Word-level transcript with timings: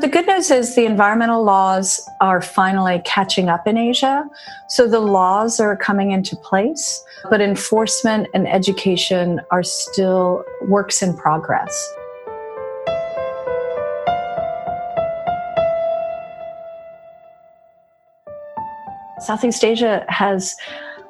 The 0.00 0.06
good 0.06 0.28
news 0.28 0.52
is 0.52 0.76
the 0.76 0.84
environmental 0.84 1.42
laws 1.42 2.08
are 2.20 2.40
finally 2.40 3.02
catching 3.04 3.48
up 3.48 3.66
in 3.66 3.76
Asia. 3.76 4.24
So 4.68 4.86
the 4.86 5.00
laws 5.00 5.58
are 5.58 5.76
coming 5.76 6.12
into 6.12 6.36
place, 6.36 7.04
but 7.28 7.40
enforcement 7.40 8.28
and 8.32 8.46
education 8.46 9.40
are 9.50 9.64
still 9.64 10.44
works 10.68 11.02
in 11.02 11.16
progress. 11.16 11.74
Southeast 19.18 19.64
Asia 19.64 20.04
has 20.08 20.54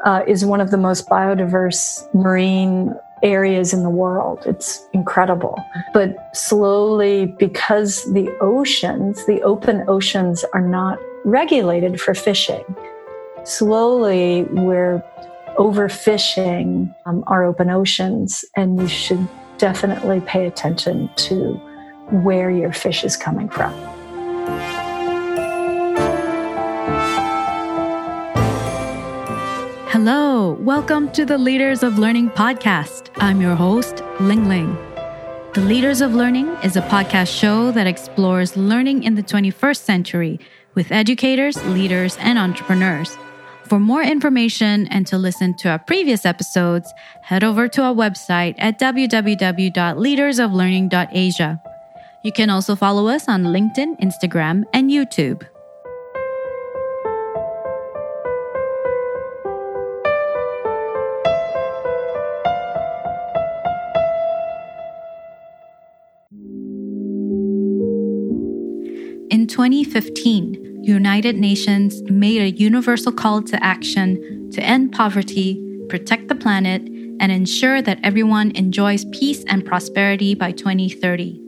uh, 0.07 0.23
is 0.27 0.47
one 0.47 0.63
of 0.63 0.71
the 0.71 0.79
most 0.79 1.11
biodiverse 1.11 2.03
marine 2.15 2.95
areas 3.23 3.73
in 3.73 3.83
the 3.83 3.91
world. 3.91 4.43
It's 4.47 4.87
incredible. 4.93 5.57
But 5.93 6.17
slowly, 6.35 7.27
because 7.39 8.05
the 8.13 8.29
oceans, 8.41 9.25
the 9.27 9.43
open 9.43 9.85
oceans, 9.89 10.45
are 10.53 10.67
not 10.67 10.99
regulated 11.25 12.01
for 12.01 12.15
fishing, 12.15 12.65
slowly 13.45 14.45
we're 14.51 15.03
overfishing 15.57 16.95
um, 17.07 17.25
our 17.27 17.45
open 17.45 17.69
oceans, 17.71 18.45
and 18.57 18.81
you 18.81 18.89
should 18.89 19.29
definitely 19.59 20.21
pay 20.21 20.47
attention 20.47 21.11
to 21.17 21.55
where 22.11 22.51
your 22.51 22.73
fish 22.73 23.05
is 23.05 23.17
coming 23.17 23.49
from. 23.49 23.98
Hello, 30.11 30.57
welcome 30.61 31.13
to 31.13 31.27
the 31.27 31.37
Leaders 31.37 31.83
of 31.83 31.99
Learning 31.99 32.31
podcast. 32.31 33.11
I'm 33.19 33.43
your 33.43 33.55
host, 33.55 34.03
Ling 34.21 34.49
Ling. 34.49 34.75
The 35.53 35.61
Leaders 35.61 36.01
of 36.01 36.15
Learning 36.15 36.49
is 36.65 36.77
a 36.77 36.81
podcast 36.81 37.39
show 37.39 37.71
that 37.73 37.87
explores 37.87 38.57
learning 38.57 39.03
in 39.03 39.17
the 39.17 39.23
21st 39.23 39.77
century 39.77 40.41
with 40.75 40.93
educators, 40.93 41.63
leaders, 41.67 42.17
and 42.21 42.39
entrepreneurs. 42.39 43.19
For 43.65 43.79
more 43.79 44.03
information 44.03 44.87
and 44.87 45.07
to 45.09 45.19
listen 45.19 45.55
to 45.59 45.69
our 45.69 45.79
previous 45.79 46.25
episodes, 46.25 46.91
head 47.21 47.45
over 47.45 47.69
to 47.69 47.83
our 47.83 47.95
website 47.95 48.55
at 48.57 48.81
www.leadersoflearning.asia. 48.81 51.63
You 52.25 52.33
can 52.33 52.49
also 52.49 52.75
follow 52.75 53.09
us 53.09 53.29
on 53.29 53.45
LinkedIn, 53.45 54.01
Instagram, 54.01 54.65
and 54.73 54.91
YouTube. 54.91 55.47
2015, 69.59 70.85
United 70.85 71.35
Nations 71.35 72.01
made 72.03 72.41
a 72.41 72.57
universal 72.57 73.11
call 73.11 73.43
to 73.43 73.61
action 73.61 74.49
to 74.53 74.63
end 74.63 74.93
poverty, 74.93 75.61
protect 75.89 76.29
the 76.29 76.37
planet, 76.37 76.81
and 77.19 77.33
ensure 77.33 77.83
that 77.83 77.99
everyone 78.05 78.53
enjoys 78.53 79.05
peace 79.07 79.43
and 79.49 79.67
prosperity 79.67 80.37
by 80.37 80.53
2030. 80.53 81.41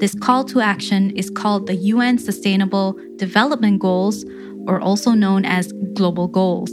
This 0.00 0.14
call 0.14 0.44
to 0.44 0.60
action 0.60 1.16
is 1.16 1.30
called 1.30 1.66
the 1.66 1.76
UN 1.76 2.18
Sustainable 2.18 2.94
Development 3.16 3.80
Goals, 3.80 4.22
or 4.66 4.78
also 4.78 5.12
known 5.12 5.46
as 5.46 5.72
Global 5.94 6.28
Goals. 6.28 6.70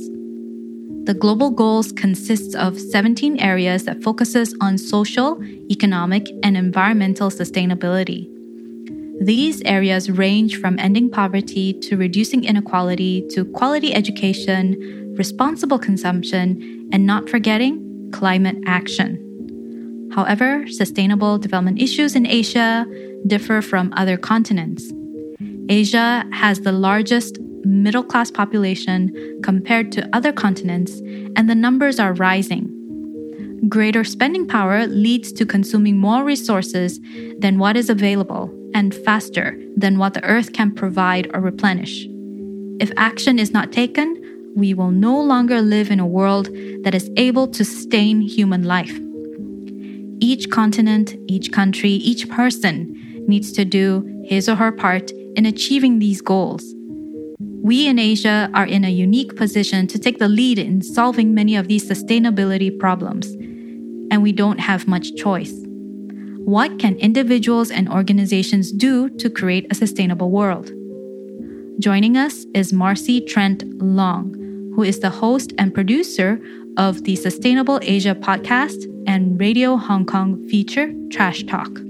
The 1.06 1.16
Global 1.18 1.50
Goals 1.50 1.94
consists 1.94 2.56
of 2.56 2.78
17 2.78 3.40
areas 3.40 3.86
that 3.86 4.04
focuses 4.04 4.54
on 4.60 4.78
social, 4.78 5.42
economic, 5.72 6.28
and 6.44 6.58
environmental 6.58 7.30
sustainability. 7.30 8.37
These 9.20 9.64
areas 9.64 10.12
range 10.12 10.60
from 10.60 10.78
ending 10.78 11.10
poverty 11.10 11.74
to 11.82 11.98
reducing 11.98 12.44
inequality 12.44 13.26
to 13.32 13.46
quality 13.46 13.94
education, 13.94 15.16
responsible 15.18 15.80
consumption, 15.80 16.90
and 16.92 17.06
not 17.06 17.28
forgetting 17.28 18.12
climate 18.14 18.58
action. 18.68 19.24
However, 20.14 20.68
sustainable 20.68 21.38
development 21.40 21.82
issues 21.82 22.16
in 22.16 22.26
Asia 22.28 22.86
differ 23.26 23.62
from 23.62 23.92
other 23.98 24.18
continents. 24.18 24.94
Asia 25.68 26.24
has 26.32 26.62
the 26.62 26.72
largest 26.72 27.40
middle 27.66 28.04
class 28.04 28.32
population 28.32 29.12
compared 29.44 29.92
to 29.94 30.08
other 30.14 30.32
continents, 30.32 31.02
and 31.36 31.50
the 31.50 31.56
numbers 31.56 32.00
are 32.00 32.14
rising. 32.14 32.77
Greater 33.68 34.04
spending 34.04 34.48
power 34.48 34.86
leads 34.86 35.32
to 35.34 35.46
consuming 35.46 35.98
more 35.98 36.24
resources 36.24 37.00
than 37.40 37.58
what 37.58 37.76
is 37.76 37.90
available 37.90 38.54
and 38.76 38.94
faster 38.94 39.60
than 39.76 39.98
what 39.98 40.14
the 40.14 40.24
earth 40.24 40.54
can 40.54 40.74
provide 40.74 41.30
or 41.34 41.42
replenish. 41.42 42.06
If 42.80 42.92
action 42.98 43.40
is 43.40 43.52
not 43.52 43.72
taken, 43.72 44.54
we 44.56 44.74
will 44.76 44.92
no 44.92 45.20
longer 45.20 45.62
live 45.62 45.90
in 45.90 46.00
a 46.00 46.06
world 46.06 46.50
that 46.84 46.94
is 46.94 47.10
able 47.18 47.48
to 47.48 47.66
sustain 47.66 48.22
human 48.22 48.64
life. 48.64 48.96
Each 50.20 50.50
continent, 50.50 51.16
each 51.28 51.52
country, 51.52 51.92
each 51.92 52.30
person 52.30 53.26
needs 53.28 53.52
to 53.54 53.66
do 53.66 54.24
his 54.24 54.48
or 54.48 54.56
her 54.56 54.72
part 54.72 55.12
in 55.36 55.46
achieving 55.46 56.00
these 56.00 56.22
goals. 56.22 56.64
We 57.62 57.88
in 57.88 58.00
Asia 58.00 58.50
are 58.54 58.66
in 58.66 58.86
a 58.86 58.90
unique 58.90 59.36
position 59.36 59.88
to 59.88 60.00
take 60.00 60.20
the 60.20 60.30
lead 60.30 60.60
in 60.60 60.82
solving 60.82 61.34
many 61.34 61.56
of 61.56 61.68
these 61.68 61.90
sustainability 61.90 62.78
problems, 62.78 63.28
and 64.12 64.22
we 64.22 64.32
don't 64.32 64.60
have 64.60 64.88
much 64.88 65.16
choice. 65.16 65.54
What 66.46 66.80
can 66.80 66.96
individuals 66.96 67.72
and 67.72 67.90
organizations 67.90 68.72
do 68.72 69.10
to 69.10 69.30
create 69.30 69.68
a 69.70 69.76
sustainable 69.76 70.32
world? 70.32 70.72
Joining 71.80 72.16
us 72.16 72.46
is 72.54 72.72
Marcy 72.72 73.20
Trent 73.22 73.64
Long, 73.82 74.34
who 74.76 74.84
is 74.84 75.00
the 75.00 75.10
host 75.10 75.52
and 75.58 75.74
producer 75.74 76.40
of 76.78 77.04
the 77.04 77.16
Sustainable 77.16 77.80
Asia 77.82 78.16
podcast 78.16 78.86
and 79.08 79.40
Radio 79.40 79.76
Hong 79.76 80.06
Kong 80.06 80.48
feature 80.48 80.94
Trash 81.12 81.44
Talk. 81.44 81.87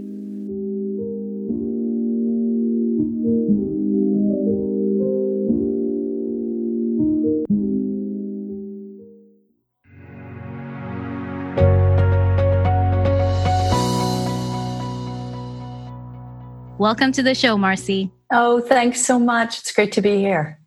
Welcome 16.88 17.12
to 17.12 17.22
the 17.22 17.36
show, 17.36 17.58
Marcy. 17.58 18.10
Oh, 18.32 18.62
thanks 18.62 19.02
so 19.02 19.20
much. 19.20 19.60
It's 19.60 19.74
great 19.74 19.92
to 19.92 20.02
be 20.02 20.20
here. 20.20 20.58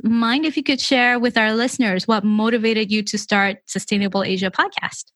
Mind 0.00 0.44
if 0.44 0.56
you 0.56 0.62
could 0.62 0.80
share 0.80 1.18
with 1.18 1.36
our 1.36 1.54
listeners 1.54 2.06
what 2.06 2.22
motivated 2.22 2.92
you 2.92 3.02
to 3.02 3.18
start 3.18 3.58
Sustainable 3.66 4.22
Asia 4.22 4.48
podcast? 4.48 5.06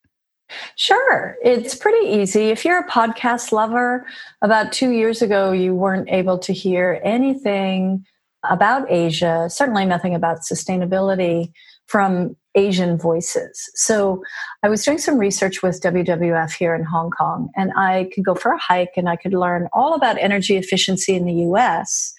Sure. 0.74 1.36
It's 1.44 1.76
pretty 1.76 2.04
easy. 2.04 2.48
If 2.48 2.64
you're 2.64 2.80
a 2.80 2.88
podcast 2.88 3.52
lover, 3.52 4.04
about 4.42 4.72
two 4.72 4.90
years 4.90 5.22
ago, 5.22 5.52
you 5.52 5.72
weren't 5.72 6.10
able 6.10 6.40
to 6.40 6.52
hear 6.52 7.00
anything 7.04 8.04
about 8.42 8.90
Asia, 8.90 9.46
certainly 9.48 9.86
nothing 9.86 10.16
about 10.16 10.40
sustainability 10.40 11.52
from 11.86 12.34
Asian 12.54 12.98
voices. 12.98 13.70
So 13.74 14.22
I 14.62 14.68
was 14.68 14.84
doing 14.84 14.98
some 14.98 15.18
research 15.18 15.62
with 15.62 15.80
WWF 15.80 16.52
here 16.52 16.74
in 16.74 16.84
Hong 16.84 17.10
Kong, 17.10 17.50
and 17.56 17.72
I 17.76 18.10
could 18.12 18.24
go 18.24 18.34
for 18.34 18.52
a 18.52 18.58
hike 18.58 18.92
and 18.96 19.08
I 19.08 19.16
could 19.16 19.34
learn 19.34 19.68
all 19.72 19.94
about 19.94 20.18
energy 20.18 20.56
efficiency 20.56 21.14
in 21.14 21.26
the 21.26 21.34
US. 21.50 22.12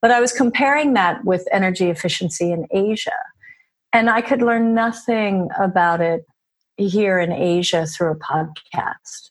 But 0.00 0.10
I 0.10 0.20
was 0.20 0.32
comparing 0.32 0.94
that 0.94 1.24
with 1.24 1.46
energy 1.52 1.90
efficiency 1.90 2.52
in 2.52 2.66
Asia. 2.70 3.10
And 3.92 4.10
I 4.10 4.20
could 4.20 4.42
learn 4.42 4.74
nothing 4.74 5.48
about 5.58 6.00
it 6.00 6.26
here 6.76 7.18
in 7.18 7.32
Asia 7.32 7.86
through 7.86 8.12
a 8.12 8.16
podcast. 8.16 9.30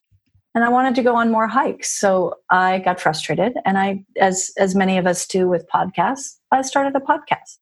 And 0.56 0.64
I 0.64 0.70
wanted 0.70 0.96
to 0.96 1.04
go 1.04 1.16
on 1.16 1.32
more 1.32 1.48
hikes. 1.48 1.92
So 2.00 2.36
I 2.50 2.80
got 2.80 3.00
frustrated. 3.00 3.54
And 3.66 3.78
I, 3.78 4.06
as, 4.20 4.52
as 4.58 4.74
many 4.74 4.98
of 4.98 5.06
us 5.06 5.28
do 5.28 5.48
with 5.48 5.68
podcasts, 5.68 6.38
I 6.52 6.62
started 6.62 6.96
a 6.96 7.00
podcast. 7.00 7.58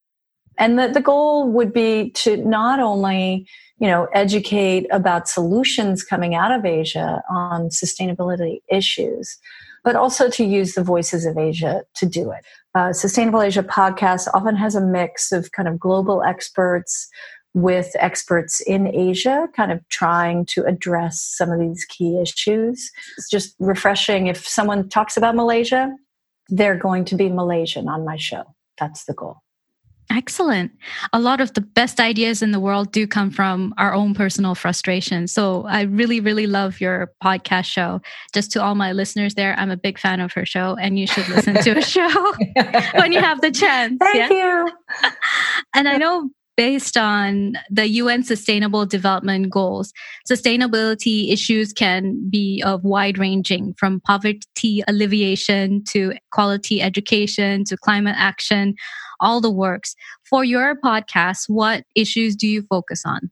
And 0.63 0.79
the, 0.79 0.87
the 0.87 1.01
goal 1.01 1.51
would 1.51 1.73
be 1.73 2.11
to 2.11 2.37
not 2.37 2.79
only, 2.79 3.45
you 3.79 3.87
know, 3.89 4.07
educate 4.13 4.87
about 4.91 5.27
solutions 5.27 6.05
coming 6.05 6.35
out 6.35 6.53
of 6.53 6.63
Asia 6.63 7.21
on 7.29 7.67
sustainability 7.67 8.61
issues, 8.69 9.37
but 9.83 9.97
also 9.97 10.29
to 10.29 10.45
use 10.45 10.75
the 10.75 10.81
voices 10.81 11.25
of 11.25 11.37
Asia 11.37 11.83
to 11.95 12.05
do 12.05 12.31
it. 12.31 12.45
Uh, 12.75 12.93
Sustainable 12.93 13.41
Asia 13.41 13.61
podcast 13.61 14.29
often 14.33 14.55
has 14.55 14.73
a 14.73 14.79
mix 14.79 15.33
of 15.33 15.51
kind 15.51 15.67
of 15.67 15.77
global 15.77 16.23
experts 16.23 17.09
with 17.53 17.93
experts 17.99 18.61
in 18.61 18.87
Asia, 18.95 19.49
kind 19.53 19.73
of 19.73 19.85
trying 19.89 20.45
to 20.45 20.63
address 20.63 21.19
some 21.19 21.51
of 21.51 21.59
these 21.59 21.83
key 21.83 22.21
issues. 22.21 22.89
It's 23.17 23.29
just 23.29 23.53
refreshing. 23.59 24.27
If 24.27 24.47
someone 24.47 24.87
talks 24.87 25.17
about 25.17 25.35
Malaysia, 25.35 25.93
they're 26.47 26.77
going 26.77 27.03
to 27.03 27.15
be 27.15 27.27
Malaysian 27.27 27.89
on 27.89 28.05
my 28.05 28.15
show. 28.15 28.43
That's 28.79 29.03
the 29.03 29.13
goal. 29.13 29.42
Excellent. 30.11 30.71
A 31.11 31.19
lot 31.19 31.41
of 31.41 31.53
the 31.53 31.61
best 31.61 31.99
ideas 31.99 32.41
in 32.41 32.51
the 32.51 32.59
world 32.59 32.91
do 32.91 33.07
come 33.07 33.31
from 33.31 33.73
our 33.77 33.93
own 33.93 34.13
personal 34.13 34.53
frustration. 34.53 35.27
So 35.27 35.65
I 35.65 35.83
really, 35.83 36.19
really 36.19 36.47
love 36.47 36.81
your 36.81 37.11
podcast 37.23 37.65
show. 37.65 38.01
Just 38.33 38.51
to 38.51 38.61
all 38.61 38.75
my 38.75 38.91
listeners 38.91 39.35
there, 39.35 39.55
I'm 39.57 39.71
a 39.71 39.77
big 39.77 39.97
fan 39.97 40.19
of 40.19 40.33
her 40.33 40.45
show, 40.45 40.75
and 40.75 40.99
you 40.99 41.07
should 41.07 41.27
listen 41.29 41.55
to 41.55 41.77
a 41.77 41.81
show 41.81 42.33
when 42.95 43.11
you 43.11 43.19
have 43.19 43.41
the 43.41 43.51
chance. 43.51 43.97
Thank 43.99 44.31
yeah? 44.31 44.65
you. 44.65 44.71
and 45.75 45.87
I 45.87 45.97
know 45.97 46.29
based 46.55 46.97
on 46.97 47.57
the 47.69 47.87
UN 47.87 48.23
Sustainable 48.23 48.85
Development 48.85 49.49
Goals, 49.49 49.91
sustainability 50.29 51.31
issues 51.31 51.73
can 51.73 52.29
be 52.29 52.61
of 52.65 52.83
wide 52.83 53.17
ranging 53.17 53.73
from 53.77 53.99
poverty 54.01 54.83
alleviation 54.87 55.83
to 55.85 56.13
quality 56.31 56.81
education 56.81 57.63
to 57.65 57.77
climate 57.77 58.15
action, 58.17 58.75
all 59.19 59.41
the 59.41 59.51
works. 59.51 59.95
For 60.29 60.43
your 60.43 60.75
podcast, 60.75 61.45
what 61.47 61.83
issues 61.95 62.35
do 62.35 62.47
you 62.47 62.63
focus 62.63 63.03
on? 63.05 63.31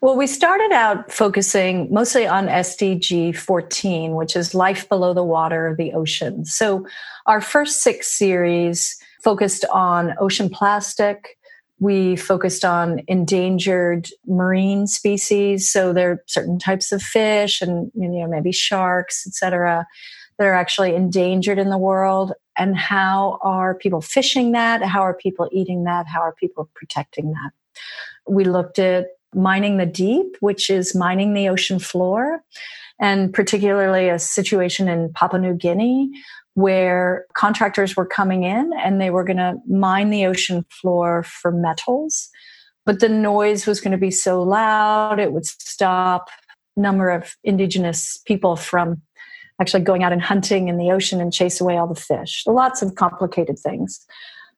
Well, 0.00 0.16
we 0.16 0.26
started 0.26 0.72
out 0.72 1.10
focusing 1.10 1.92
mostly 1.92 2.26
on 2.26 2.46
SDG 2.46 3.36
14, 3.36 4.14
which 4.14 4.36
is 4.36 4.54
life 4.54 4.88
below 4.88 5.14
the 5.14 5.24
water 5.24 5.74
the 5.78 5.92
ocean. 5.94 6.44
So 6.44 6.86
our 7.26 7.40
first 7.40 7.82
six 7.82 8.08
series 8.08 8.98
focused 9.22 9.64
on 9.72 10.14
ocean 10.20 10.50
plastic, 10.50 11.38
we 11.82 12.14
focused 12.14 12.64
on 12.64 13.00
endangered 13.08 14.08
marine 14.26 14.86
species 14.86 15.70
so 15.70 15.92
there 15.92 16.12
are 16.12 16.22
certain 16.26 16.58
types 16.58 16.92
of 16.92 17.02
fish 17.02 17.60
and 17.60 17.90
you 17.94 18.08
know 18.08 18.28
maybe 18.28 18.52
sharks 18.52 19.26
etc 19.26 19.84
that 20.38 20.46
are 20.46 20.54
actually 20.54 20.94
endangered 20.94 21.58
in 21.58 21.70
the 21.70 21.78
world 21.78 22.32
and 22.56 22.76
how 22.76 23.38
are 23.42 23.74
people 23.74 24.00
fishing 24.00 24.52
that? 24.52 24.82
How 24.82 25.00
are 25.00 25.14
people 25.14 25.48
eating 25.52 25.84
that? 25.84 26.06
How 26.06 26.20
are 26.20 26.34
people 26.34 26.68
protecting 26.74 27.32
that? 27.32 27.52
We 28.28 28.44
looked 28.44 28.78
at 28.78 29.06
mining 29.34 29.78
the 29.78 29.86
deep 29.86 30.36
which 30.40 30.68
is 30.68 30.94
mining 30.94 31.34
the 31.34 31.48
ocean 31.48 31.78
floor 31.78 32.42
and 33.00 33.32
particularly 33.32 34.08
a 34.08 34.18
situation 34.18 34.88
in 34.88 35.12
papua 35.14 35.40
new 35.40 35.54
guinea 35.54 36.10
where 36.54 37.24
contractors 37.34 37.96
were 37.96 38.04
coming 38.04 38.42
in 38.42 38.70
and 38.84 39.00
they 39.00 39.08
were 39.08 39.24
going 39.24 39.38
to 39.38 39.54
mine 39.66 40.10
the 40.10 40.26
ocean 40.26 40.64
floor 40.68 41.22
for 41.22 41.50
metals 41.50 42.28
but 42.84 43.00
the 43.00 43.08
noise 43.08 43.66
was 43.66 43.80
going 43.80 43.92
to 43.92 43.98
be 43.98 44.10
so 44.10 44.42
loud 44.42 45.18
it 45.18 45.32
would 45.32 45.46
stop 45.46 46.28
number 46.76 47.10
of 47.10 47.36
indigenous 47.44 48.18
people 48.26 48.56
from 48.56 49.00
actually 49.60 49.82
going 49.82 50.02
out 50.02 50.12
and 50.12 50.22
hunting 50.22 50.68
in 50.68 50.76
the 50.76 50.90
ocean 50.90 51.20
and 51.20 51.32
chase 51.32 51.60
away 51.60 51.76
all 51.76 51.86
the 51.86 52.00
fish 52.00 52.42
lots 52.46 52.82
of 52.82 52.94
complicated 52.94 53.58
things 53.58 54.04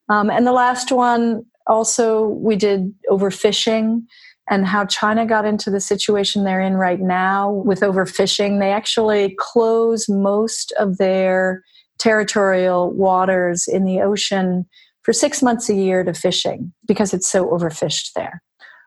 um, 0.09 0.31
and 0.31 0.47
the 0.47 0.53
last 0.53 0.93
one 0.93 1.45
also 1.67 2.27
we 2.29 2.57
did 2.57 2.93
overfishing 3.11 4.03
and 4.51 4.67
how 4.67 4.85
China 4.85 5.25
got 5.25 5.47
into 5.47 5.71
the 5.71 5.81
situation 5.81 6.45
they're 6.45 6.61
in 6.61 6.75
right 6.75 7.01
now 7.01 7.51
with 7.51 7.81
overfishing. 7.81 8.61
They 8.61 8.73
actually 8.73 9.35
close 9.39 10.09
most 10.09 10.73
of 10.79 10.99
their 10.99 11.65
territorial 11.99 12.93
waters 12.93 13.67
in 13.67 13.85
the 13.85 14.01
ocean 14.01 14.67
for 15.03 15.13
six 15.13 15.43
months 15.43 15.69
a 15.69 15.75
year 15.75 16.05
to 16.05 16.13
fishing 16.13 16.73
because 16.87 17.15
it's 17.15 17.29
so 17.29 17.47
overfished 17.47 18.13
there. 18.15 18.43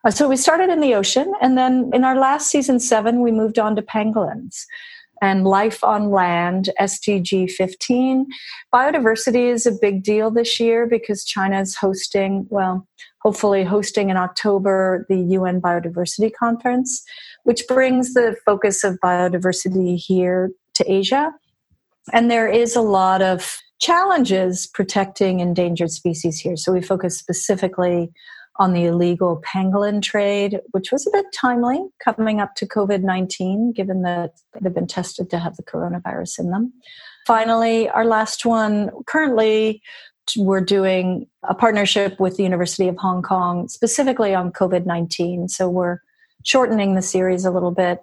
Uh, 0.06 0.12
so 0.12 0.30
we 0.30 0.38
started 0.38 0.70
in 0.70 0.80
the 0.80 0.94
ocean, 0.94 1.32
and 1.42 1.58
then 1.58 1.90
in 1.94 2.04
our 2.04 2.18
last 2.18 2.50
season 2.50 2.80
seven, 2.80 3.22
we 3.22 3.32
moved 3.32 3.58
on 3.58 3.76
to 3.76 3.82
pangolins 3.82 4.66
and 5.22 5.46
life 5.46 5.84
on 5.84 6.12
land, 6.12 6.70
SDG 6.80 7.52
15. 7.52 8.26
Biodiversity 8.74 9.52
is 9.52 9.66
a 9.66 9.72
big 9.72 10.04
deal 10.04 10.32
this 10.32 10.60
year 10.60 10.88
because 10.88 11.24
China 11.24 11.60
is 11.60 11.76
hosting, 11.76 12.46
well, 12.50 12.88
hopefully 13.22 13.64
hosting 13.64 14.10
in 14.10 14.18
October 14.18 15.06
the 15.10 15.18
UN 15.18 15.60
Biodiversity 15.62 16.32
Conference, 16.34 17.04
which 17.44 17.68
brings 17.68 18.14
the 18.14 18.36
focus 18.46 18.84
of 18.84 19.00
biodiversity 19.04 19.98
here 19.98 20.52
to 20.76 20.92
Asia. 20.92 21.32
And 22.14 22.32
there 22.32 22.48
is 22.48 22.76
a 22.76 22.82
lot 22.82 23.22
of 23.22 23.58
challenges 23.80 24.68
protecting 24.68 25.40
endangered 25.40 25.92
species 25.92 26.40
here. 26.40 26.56
So 26.56 26.72
we 26.72 26.82
focus 26.82 27.18
specifically 27.18 28.12
on 28.60 28.74
the 28.74 28.86
illegal 28.86 29.42
pangolin 29.46 30.02
trade, 30.02 30.60
which 30.72 30.92
was 30.92 31.06
a 31.06 31.12
bit 31.12 31.26
timely 31.34 31.80
coming 32.04 32.40
up 32.40 32.56
to 32.56 32.66
COVID 32.66 33.04
19, 33.04 33.74
given 33.74 34.02
that 34.04 34.32
they've 34.62 34.74
been 34.74 34.88
tested 34.88 35.30
to 35.30 35.40
have 35.40 35.56
the 35.58 35.64
coronavirus 35.64 36.40
in 36.40 36.50
them. 36.52 36.74
Finally, 37.26 37.90
our 37.90 38.06
last 38.06 38.46
one 38.46 38.90
currently, 39.06 39.82
we're 40.36 40.62
doing 40.62 41.28
a 41.44 41.54
partnership 41.54 42.20
with 42.20 42.38
the 42.38 42.44
University 42.44 42.88
of 42.88 42.98
Hong 42.98 43.22
Kong, 43.22 43.68
specifically 43.68 44.34
on 44.34 44.52
COVID 44.52 44.86
19. 44.86 45.50
So 45.50 45.70
we're 45.70 46.00
shortening 46.44 46.96
the 46.96 47.02
series 47.02 47.46
a 47.46 47.52
little 47.52 47.72
bit 47.72 48.00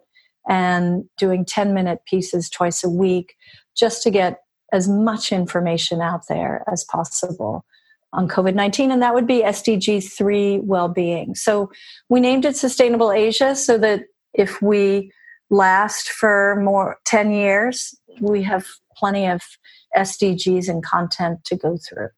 and 0.48 1.04
doing 1.16 1.44
10 1.44 1.74
minute 1.74 2.00
pieces 2.06 2.50
twice 2.50 2.84
a 2.84 2.90
week 2.90 3.34
just 3.76 4.02
to 4.02 4.10
get 4.10 4.40
as 4.72 4.88
much 4.88 5.32
information 5.32 6.00
out 6.00 6.28
there 6.28 6.64
as 6.70 6.84
possible 6.84 7.64
on 8.14 8.28
COVID 8.28 8.54
19, 8.54 8.90
and 8.90 9.02
that 9.02 9.14
would 9.14 9.26
be 9.26 9.42
SDG 9.42 10.10
3 10.10 10.60
well 10.60 10.88
being. 10.88 11.34
So 11.34 11.70
we 12.08 12.20
named 12.20 12.44
it 12.44 12.56
Sustainable 12.56 13.12
Asia 13.12 13.54
so 13.54 13.76
that 13.78 14.04
if 14.32 14.62
we 14.62 15.12
last 15.50 16.08
for 16.08 16.60
more 16.62 16.98
10 17.04 17.32
years, 17.32 17.94
we 18.20 18.42
have 18.42 18.66
plenty 18.96 19.26
of 19.26 19.42
SDGs 19.96 20.68
and 20.68 20.82
content 20.84 21.44
to 21.44 21.56
go 21.56 21.76
through. 21.76 22.08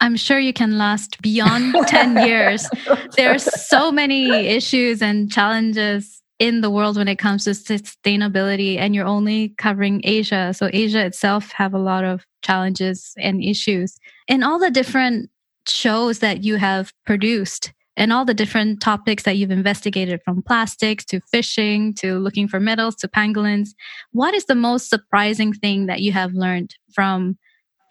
I'm 0.00 0.16
sure 0.16 0.38
you 0.38 0.52
can 0.52 0.78
last 0.78 1.20
beyond 1.20 1.74
10 1.88 2.18
years. 2.26 2.68
There's 3.16 3.42
so 3.68 3.90
many 3.90 4.30
issues 4.30 5.02
and 5.02 5.30
challenges 5.30 6.17
in 6.38 6.60
the 6.60 6.70
world 6.70 6.96
when 6.96 7.08
it 7.08 7.18
comes 7.18 7.44
to 7.44 7.50
sustainability 7.50 8.78
and 8.78 8.94
you're 8.94 9.06
only 9.06 9.50
covering 9.58 10.00
Asia. 10.04 10.54
So 10.54 10.70
Asia 10.72 11.04
itself 11.04 11.50
have 11.52 11.74
a 11.74 11.78
lot 11.78 12.04
of 12.04 12.24
challenges 12.42 13.12
and 13.18 13.42
issues. 13.42 13.98
In 14.28 14.42
all 14.42 14.58
the 14.58 14.70
different 14.70 15.30
shows 15.66 16.20
that 16.20 16.44
you 16.44 16.56
have 16.56 16.92
produced 17.04 17.72
and 17.96 18.12
all 18.12 18.24
the 18.24 18.34
different 18.34 18.80
topics 18.80 19.24
that 19.24 19.36
you've 19.36 19.50
investigated 19.50 20.20
from 20.24 20.42
plastics 20.42 21.04
to 21.06 21.20
fishing 21.20 21.92
to 21.94 22.18
looking 22.18 22.46
for 22.46 22.60
metals 22.60 22.94
to 22.96 23.08
pangolins, 23.08 23.70
what 24.12 24.34
is 24.34 24.46
the 24.46 24.54
most 24.54 24.88
surprising 24.88 25.52
thing 25.52 25.86
that 25.86 26.00
you 26.00 26.12
have 26.12 26.32
learned 26.32 26.76
from, 26.94 27.36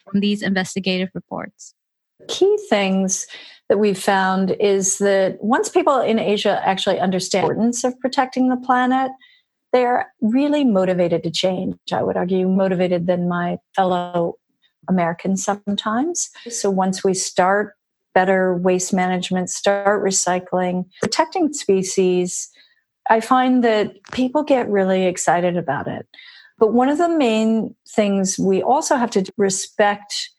from 0.09 0.21
these 0.21 0.41
investigative 0.41 1.09
reports? 1.13 1.73
Key 2.29 2.57
things 2.69 3.27
that 3.69 3.79
we've 3.79 3.97
found 3.97 4.51
is 4.59 4.97
that 4.99 5.37
once 5.41 5.69
people 5.69 5.99
in 5.99 6.19
Asia 6.19 6.61
actually 6.65 6.99
understand 6.99 7.43
the 7.43 7.51
importance 7.51 7.83
of 7.83 7.99
protecting 7.99 8.49
the 8.49 8.57
planet, 8.57 9.11
they're 9.73 10.13
really 10.21 10.63
motivated 10.63 11.23
to 11.23 11.31
change. 11.31 11.75
I 11.91 12.01
would 12.01 12.15
argue 12.15 12.47
motivated 12.47 13.07
than 13.07 13.27
my 13.27 13.57
fellow 13.75 14.35
Americans 14.87 15.43
sometimes. 15.43 16.29
So 16.49 16.69
once 16.69 17.03
we 17.03 17.13
start 17.13 17.73
better 18.13 18.55
waste 18.55 18.93
management, 18.93 19.49
start 19.49 20.03
recycling, 20.03 20.85
protecting 21.01 21.53
species, 21.53 22.49
I 23.09 23.19
find 23.19 23.63
that 23.63 23.93
people 24.11 24.43
get 24.43 24.69
really 24.69 25.05
excited 25.05 25.57
about 25.57 25.87
it. 25.87 26.07
But 26.57 26.73
one 26.73 26.89
of 26.89 26.97
the 26.97 27.09
main 27.09 27.75
things 27.87 28.39
we 28.39 28.63
also 28.63 28.95
have 28.95 29.11
to 29.11 29.31
respect 29.37 30.31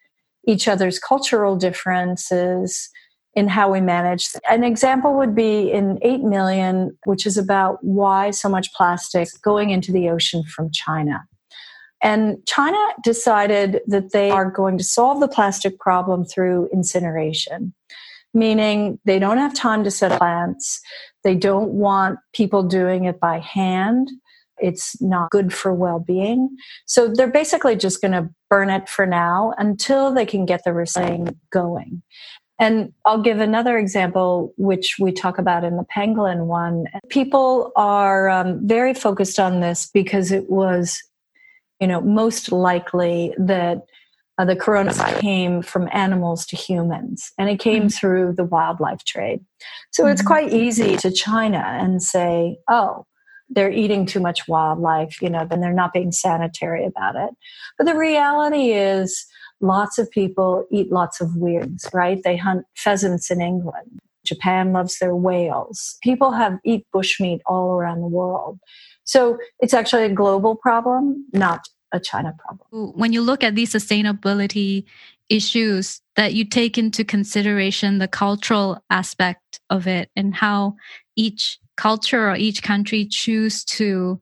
each 0.46 0.66
other's 0.66 0.98
cultural 0.98 1.56
differences 1.56 2.90
in 3.38 3.46
how 3.46 3.70
we 3.70 3.80
manage. 3.80 4.26
An 4.50 4.64
example 4.64 5.16
would 5.16 5.32
be 5.32 5.70
in 5.70 5.96
8 6.02 6.22
million, 6.22 6.98
which 7.04 7.24
is 7.24 7.38
about 7.38 7.78
why 7.82 8.32
so 8.32 8.48
much 8.48 8.72
plastic 8.72 9.28
going 9.42 9.70
into 9.70 9.92
the 9.92 10.08
ocean 10.08 10.42
from 10.42 10.72
China. 10.72 11.24
And 12.02 12.44
China 12.46 12.76
decided 13.04 13.80
that 13.86 14.10
they 14.12 14.32
are 14.32 14.50
going 14.50 14.76
to 14.78 14.82
solve 14.82 15.20
the 15.20 15.28
plastic 15.28 15.78
problem 15.78 16.24
through 16.24 16.68
incineration, 16.72 17.74
meaning 18.34 18.98
they 19.04 19.20
don't 19.20 19.38
have 19.38 19.54
time 19.54 19.84
to 19.84 19.90
set 19.92 20.18
plants. 20.18 20.80
They 21.22 21.36
don't 21.36 21.70
want 21.70 22.18
people 22.32 22.64
doing 22.64 23.04
it 23.04 23.20
by 23.20 23.38
hand. 23.38 24.10
It's 24.60 25.00
not 25.00 25.30
good 25.30 25.54
for 25.54 25.72
well 25.72 26.00
being. 26.00 26.56
So 26.86 27.06
they're 27.06 27.30
basically 27.30 27.76
just 27.76 28.00
going 28.00 28.12
to 28.12 28.28
burn 28.50 28.68
it 28.68 28.88
for 28.88 29.06
now 29.06 29.54
until 29.58 30.12
they 30.12 30.26
can 30.26 30.44
get 30.44 30.64
the 30.64 30.70
recycling 30.70 31.36
going. 31.52 32.02
And 32.58 32.92
I'll 33.04 33.22
give 33.22 33.38
another 33.38 33.78
example, 33.78 34.52
which 34.56 34.96
we 34.98 35.12
talk 35.12 35.38
about 35.38 35.64
in 35.64 35.76
the 35.76 35.84
pangolin 35.84 36.46
one. 36.46 36.86
People 37.08 37.72
are 37.76 38.28
um, 38.28 38.66
very 38.66 38.94
focused 38.94 39.38
on 39.38 39.60
this 39.60 39.88
because 39.92 40.32
it 40.32 40.50
was, 40.50 41.00
you 41.80 41.86
know, 41.86 42.00
most 42.00 42.50
likely 42.50 43.32
that 43.38 43.84
uh, 44.38 44.44
the 44.44 44.56
coronavirus 44.56 45.20
came 45.20 45.62
from 45.62 45.88
animals 45.92 46.46
to 46.46 46.56
humans 46.56 47.32
and 47.38 47.48
it 47.48 47.60
came 47.60 47.82
mm-hmm. 47.84 47.88
through 47.88 48.32
the 48.32 48.44
wildlife 48.44 49.04
trade. 49.04 49.44
So 49.92 50.02
mm-hmm. 50.02 50.12
it's 50.12 50.22
quite 50.22 50.52
easy 50.52 50.96
to 50.96 51.10
China 51.12 51.58
and 51.58 52.02
say, 52.02 52.58
oh, 52.68 53.06
they're 53.50 53.72
eating 53.72 54.04
too 54.04 54.20
much 54.20 54.46
wildlife, 54.46 55.22
you 55.22 55.30
know, 55.30 55.46
then 55.46 55.60
they're 55.60 55.72
not 55.72 55.92
being 55.92 56.12
sanitary 56.12 56.84
about 56.84 57.16
it. 57.16 57.30
But 57.78 57.86
the 57.86 57.96
reality 57.96 58.72
is, 58.72 59.26
lots 59.60 59.98
of 59.98 60.10
people 60.10 60.66
eat 60.70 60.90
lots 60.92 61.20
of 61.20 61.36
weirds, 61.36 61.88
right? 61.92 62.20
They 62.22 62.36
hunt 62.36 62.64
pheasants 62.76 63.30
in 63.30 63.40
England. 63.40 63.98
Japan 64.24 64.72
loves 64.72 64.98
their 64.98 65.14
whales. 65.14 65.96
People 66.02 66.32
have 66.32 66.58
eat 66.64 66.86
bushmeat 66.94 67.40
all 67.46 67.72
around 67.72 68.00
the 68.00 68.08
world. 68.08 68.58
So 69.04 69.38
it's 69.60 69.74
actually 69.74 70.04
a 70.04 70.10
global 70.10 70.54
problem, 70.54 71.24
not 71.32 71.66
a 71.92 72.00
China 72.00 72.34
problem. 72.38 72.92
When 72.94 73.12
you 73.12 73.22
look 73.22 73.42
at 73.42 73.54
these 73.54 73.72
sustainability 73.72 74.84
issues, 75.30 76.02
that 76.16 76.34
you 76.34 76.44
take 76.44 76.76
into 76.76 77.04
consideration 77.04 77.98
the 77.98 78.08
cultural 78.08 78.82
aspect 78.90 79.60
of 79.70 79.86
it 79.86 80.10
and 80.16 80.34
how 80.34 80.74
each 81.16 81.58
culture 81.76 82.28
or 82.28 82.34
each 82.34 82.62
country 82.62 83.06
choose 83.06 83.64
to 83.64 84.20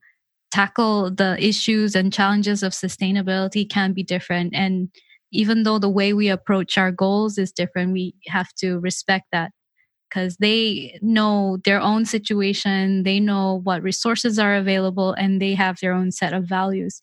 tackle 0.50 1.10
the 1.10 1.36
issues 1.42 1.96
and 1.96 2.12
challenges 2.12 2.62
of 2.62 2.72
sustainability 2.72 3.68
can 3.68 3.92
be 3.92 4.02
different 4.02 4.54
and 4.54 4.90
even 5.32 5.62
though 5.62 5.78
the 5.78 5.88
way 5.88 6.12
we 6.12 6.28
approach 6.28 6.78
our 6.78 6.92
goals 6.92 7.38
is 7.38 7.52
different 7.52 7.92
we 7.92 8.14
have 8.26 8.52
to 8.54 8.78
respect 8.78 9.26
that 9.32 9.52
because 10.08 10.36
they 10.36 10.98
know 11.02 11.58
their 11.64 11.80
own 11.80 12.04
situation 12.04 13.02
they 13.02 13.20
know 13.20 13.60
what 13.64 13.82
resources 13.82 14.38
are 14.38 14.54
available 14.54 15.12
and 15.12 15.40
they 15.40 15.54
have 15.54 15.78
their 15.80 15.92
own 15.92 16.10
set 16.10 16.32
of 16.32 16.44
values 16.44 17.00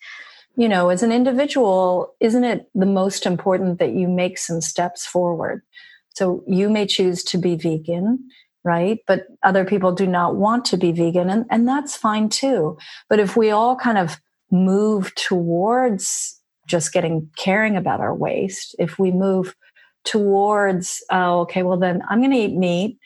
you 0.55 0.67
know 0.67 0.89
as 0.89 1.03
an 1.03 1.11
individual 1.11 2.13
isn't 2.19 2.43
it 2.43 2.69
the 2.75 2.85
most 2.85 3.25
important 3.25 3.79
that 3.79 3.93
you 3.93 4.07
make 4.07 4.37
some 4.37 4.61
steps 4.61 5.05
forward 5.05 5.61
so 6.15 6.43
you 6.47 6.69
may 6.69 6.85
choose 6.85 7.23
to 7.23 7.37
be 7.37 7.55
vegan 7.55 8.19
right? 8.63 8.99
But 9.07 9.27
other 9.43 9.65
people 9.65 9.91
do 9.91 10.07
not 10.07 10.35
want 10.35 10.65
to 10.65 10.77
be 10.77 10.91
vegan, 10.91 11.29
and, 11.29 11.45
and 11.49 11.67
that's 11.67 11.95
fine 11.95 12.29
too. 12.29 12.77
But 13.09 13.19
if 13.19 13.35
we 13.35 13.51
all 13.51 13.75
kind 13.75 13.97
of 13.97 14.19
move 14.51 15.13
towards 15.15 16.39
just 16.67 16.93
getting 16.93 17.29
caring 17.37 17.75
about 17.75 17.99
our 17.99 18.13
waste, 18.13 18.75
if 18.79 18.97
we 18.97 19.11
move 19.11 19.55
towards, 20.05 21.03
oh, 21.11 21.41
okay, 21.41 21.63
well, 21.63 21.77
then 21.77 22.01
I'm 22.09 22.19
going 22.19 22.31
to 22.31 22.37
eat 22.37 22.55
meat, 22.55 22.97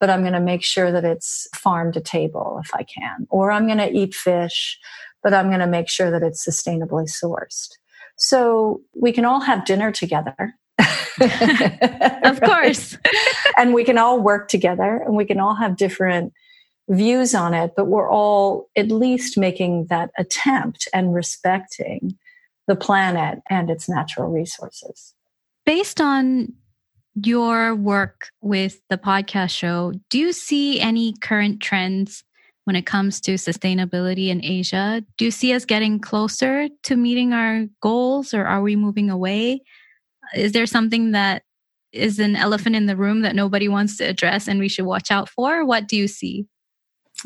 but 0.00 0.10
I'm 0.10 0.20
going 0.20 0.32
to 0.32 0.40
make 0.40 0.62
sure 0.62 0.90
that 0.92 1.04
it's 1.04 1.48
farm 1.54 1.92
to 1.92 2.00
table 2.00 2.60
if 2.64 2.74
I 2.74 2.82
can, 2.82 3.26
or 3.30 3.50
I'm 3.50 3.66
going 3.66 3.78
to 3.78 3.90
eat 3.90 4.14
fish, 4.14 4.78
but 5.22 5.32
I'm 5.32 5.48
going 5.48 5.60
to 5.60 5.66
make 5.66 5.88
sure 5.88 6.10
that 6.10 6.22
it's 6.22 6.46
sustainably 6.46 7.08
sourced. 7.08 7.70
So 8.16 8.82
we 8.94 9.12
can 9.12 9.24
all 9.24 9.40
have 9.40 9.64
dinner 9.64 9.90
together 9.90 10.54
of 11.20 12.40
course. 12.40 12.96
and 13.56 13.74
we 13.74 13.84
can 13.84 13.98
all 13.98 14.20
work 14.20 14.48
together 14.48 15.02
and 15.04 15.16
we 15.16 15.24
can 15.24 15.40
all 15.40 15.54
have 15.54 15.76
different 15.76 16.32
views 16.88 17.34
on 17.34 17.54
it, 17.54 17.72
but 17.76 17.86
we're 17.86 18.10
all 18.10 18.68
at 18.76 18.88
least 18.88 19.38
making 19.38 19.86
that 19.86 20.10
attempt 20.18 20.88
and 20.92 21.14
respecting 21.14 22.18
the 22.66 22.76
planet 22.76 23.40
and 23.50 23.70
its 23.70 23.88
natural 23.88 24.30
resources. 24.30 25.14
Based 25.64 26.00
on 26.00 26.52
your 27.14 27.74
work 27.74 28.28
with 28.40 28.80
the 28.88 28.98
podcast 28.98 29.50
show, 29.50 29.92
do 30.10 30.18
you 30.18 30.32
see 30.32 30.80
any 30.80 31.14
current 31.20 31.60
trends 31.60 32.24
when 32.64 32.76
it 32.76 32.86
comes 32.86 33.20
to 33.20 33.34
sustainability 33.34 34.28
in 34.28 34.44
Asia? 34.44 35.04
Do 35.18 35.24
you 35.24 35.30
see 35.30 35.52
us 35.52 35.64
getting 35.64 35.98
closer 35.98 36.68
to 36.84 36.96
meeting 36.96 37.32
our 37.32 37.66
goals 37.80 38.32
or 38.32 38.44
are 38.44 38.62
we 38.62 38.76
moving 38.76 39.10
away? 39.10 39.62
is 40.34 40.52
there 40.52 40.66
something 40.66 41.12
that 41.12 41.42
is 41.92 42.18
an 42.18 42.36
elephant 42.36 42.74
in 42.74 42.86
the 42.86 42.96
room 42.96 43.20
that 43.20 43.34
nobody 43.34 43.68
wants 43.68 43.96
to 43.98 44.04
address 44.04 44.48
and 44.48 44.58
we 44.58 44.68
should 44.68 44.86
watch 44.86 45.10
out 45.10 45.28
for? 45.28 45.64
What 45.64 45.88
do 45.88 45.96
you 45.96 46.08
see? 46.08 46.46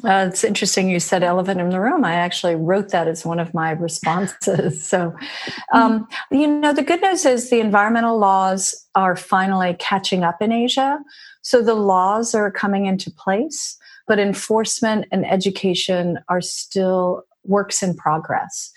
Uh, 0.04 0.26
it's 0.28 0.44
interesting 0.44 0.90
you 0.90 1.00
said 1.00 1.22
elephant 1.22 1.60
in 1.60 1.70
the 1.70 1.80
room. 1.80 2.04
I 2.04 2.14
actually 2.14 2.54
wrote 2.54 2.90
that 2.90 3.08
as 3.08 3.24
one 3.24 3.38
of 3.38 3.54
my 3.54 3.70
responses. 3.70 4.84
so, 4.86 5.14
um, 5.72 6.06
you 6.30 6.46
know, 6.46 6.72
the 6.72 6.82
good 6.82 7.00
news 7.00 7.24
is 7.24 7.50
the 7.50 7.60
environmental 7.60 8.18
laws 8.18 8.74
are 8.94 9.16
finally 9.16 9.74
catching 9.78 10.22
up 10.22 10.42
in 10.42 10.52
Asia. 10.52 10.98
So 11.42 11.62
the 11.62 11.74
laws 11.74 12.34
are 12.34 12.50
coming 12.50 12.86
into 12.86 13.10
place, 13.10 13.76
but 14.06 14.18
enforcement 14.18 15.06
and 15.12 15.24
education 15.24 16.18
are 16.28 16.40
still 16.40 17.24
works 17.44 17.82
in 17.82 17.96
progress. 17.96 18.72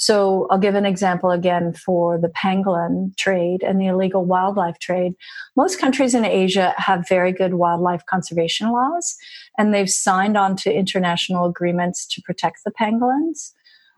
So 0.00 0.46
I'll 0.48 0.56
give 0.56 0.76
an 0.76 0.86
example 0.86 1.30
again 1.30 1.74
for 1.74 2.18
the 2.18 2.30
pangolin 2.30 3.14
trade 3.18 3.62
and 3.62 3.78
the 3.78 3.88
illegal 3.88 4.24
wildlife 4.24 4.78
trade. 4.78 5.12
Most 5.56 5.78
countries 5.78 6.14
in 6.14 6.24
Asia 6.24 6.72
have 6.78 7.06
very 7.06 7.32
good 7.32 7.52
wildlife 7.52 8.06
conservation 8.06 8.72
laws, 8.72 9.14
and 9.58 9.74
they've 9.74 9.90
signed 9.90 10.38
on 10.38 10.56
to 10.56 10.72
international 10.72 11.44
agreements 11.44 12.06
to 12.14 12.22
protect 12.22 12.60
the 12.64 12.70
pangolins. 12.70 13.52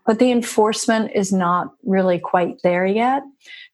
But 0.05 0.19
the 0.19 0.29
enforcement 0.29 1.11
is 1.15 1.31
not 1.31 1.73
really 1.85 2.19
quite 2.19 2.57
there 2.63 2.85
yet. 2.85 3.23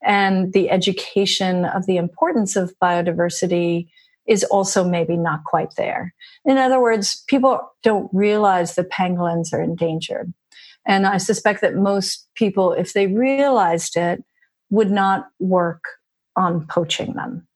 And 0.00 0.52
the 0.52 0.70
education 0.70 1.64
of 1.64 1.86
the 1.86 1.96
importance 1.96 2.54
of 2.54 2.72
biodiversity 2.80 3.88
is 4.28 4.44
also 4.44 4.84
maybe 4.84 5.16
not 5.16 5.42
quite 5.42 5.74
there. 5.76 6.14
In 6.44 6.58
other 6.58 6.80
words, 6.80 7.24
people 7.26 7.60
don't 7.82 8.08
realize 8.12 8.76
the 8.76 8.84
pangolins 8.84 9.52
are 9.52 9.60
endangered. 9.60 10.32
And 10.86 11.06
I 11.06 11.18
suspect 11.18 11.60
that 11.60 11.74
most 11.74 12.28
people, 12.34 12.72
if 12.72 12.92
they 12.92 13.06
realized 13.06 13.96
it, 13.96 14.22
would 14.70 14.90
not 14.90 15.28
work 15.38 15.82
on 16.36 16.66
poaching 16.66 17.14
them, 17.14 17.46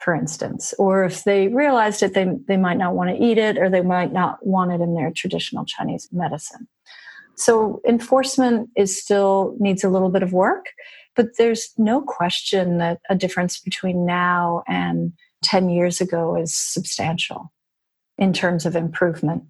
for 0.00 0.14
instance. 0.14 0.74
Or 0.78 1.04
if 1.04 1.24
they 1.24 1.48
realized 1.48 2.02
it, 2.02 2.14
they, 2.14 2.26
they 2.48 2.56
might 2.56 2.78
not 2.78 2.94
want 2.94 3.10
to 3.10 3.24
eat 3.24 3.38
it 3.38 3.56
or 3.56 3.70
they 3.70 3.82
might 3.82 4.12
not 4.12 4.44
want 4.44 4.72
it 4.72 4.80
in 4.80 4.94
their 4.94 5.10
traditional 5.10 5.64
Chinese 5.64 6.08
medicine. 6.12 6.68
So 7.36 7.80
enforcement 7.86 8.70
is 8.76 9.00
still 9.00 9.56
needs 9.58 9.84
a 9.84 9.90
little 9.90 10.08
bit 10.08 10.22
of 10.22 10.32
work, 10.32 10.66
but 11.14 11.36
there's 11.38 11.72
no 11.76 12.00
question 12.00 12.78
that 12.78 13.00
a 13.10 13.14
difference 13.14 13.58
between 13.60 14.06
now 14.06 14.62
and 14.66 15.12
10 15.42 15.68
years 15.68 16.00
ago 16.00 16.36
is 16.36 16.54
substantial 16.54 17.52
in 18.18 18.32
terms 18.32 18.64
of 18.64 18.74
improvement. 18.74 19.44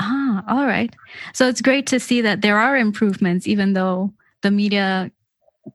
Ah, 0.00 0.42
all 0.48 0.66
right. 0.66 0.94
So 1.34 1.46
it's 1.46 1.60
great 1.60 1.86
to 1.88 2.00
see 2.00 2.22
that 2.22 2.40
there 2.40 2.58
are 2.58 2.76
improvements, 2.76 3.46
even 3.46 3.74
though 3.74 4.12
the 4.42 4.50
media 4.50 5.10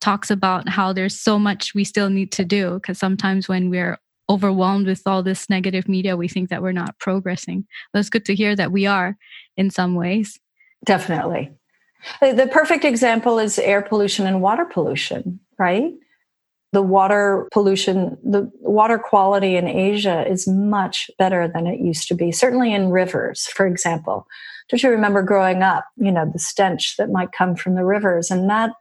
talks 0.01 0.31
about 0.31 0.67
how 0.67 0.91
there's 0.91 1.17
so 1.17 1.37
much 1.37 1.75
we 1.75 1.83
still 1.83 2.09
need 2.09 2.31
to 2.31 2.43
do. 2.43 2.73
Because 2.75 2.97
sometimes 2.97 3.47
when 3.47 3.69
we're 3.69 3.99
overwhelmed 4.27 4.87
with 4.87 5.03
all 5.05 5.21
this 5.21 5.47
negative 5.47 5.87
media, 5.87 6.17
we 6.17 6.27
think 6.27 6.49
that 6.49 6.63
we're 6.63 6.71
not 6.71 6.97
progressing. 6.97 7.67
But 7.93 7.99
it's 7.99 8.09
good 8.09 8.25
to 8.25 8.33
hear 8.33 8.55
that 8.55 8.71
we 8.71 8.87
are 8.87 9.15
in 9.57 9.69
some 9.69 9.93
ways. 9.93 10.39
Definitely. 10.83 11.51
The 12.19 12.49
perfect 12.51 12.83
example 12.83 13.37
is 13.37 13.59
air 13.59 13.83
pollution 13.83 14.25
and 14.25 14.41
water 14.41 14.65
pollution, 14.65 15.39
right? 15.59 15.93
The 16.75 16.81
water 16.81 17.47
pollution, 17.53 18.17
the 18.21 18.51
water 18.59 18.99
quality 18.99 19.55
in 19.55 19.65
Asia 19.65 20.29
is 20.29 20.45
much 20.45 21.09
better 21.17 21.47
than 21.47 21.67
it 21.67 21.79
used 21.79 22.09
to 22.09 22.13
be, 22.13 22.33
certainly 22.33 22.73
in 22.73 22.89
rivers, 22.89 23.45
for 23.47 23.65
example. 23.65 24.27
Don't 24.67 24.83
you 24.83 24.89
remember 24.89 25.23
growing 25.23 25.63
up, 25.63 25.85
you 25.95 26.11
know, 26.11 26.29
the 26.29 26.37
stench 26.37 26.97
that 26.97 27.09
might 27.09 27.31
come 27.31 27.55
from 27.55 27.75
the 27.75 27.85
rivers? 27.85 28.29
And 28.29 28.49
that, 28.49 28.71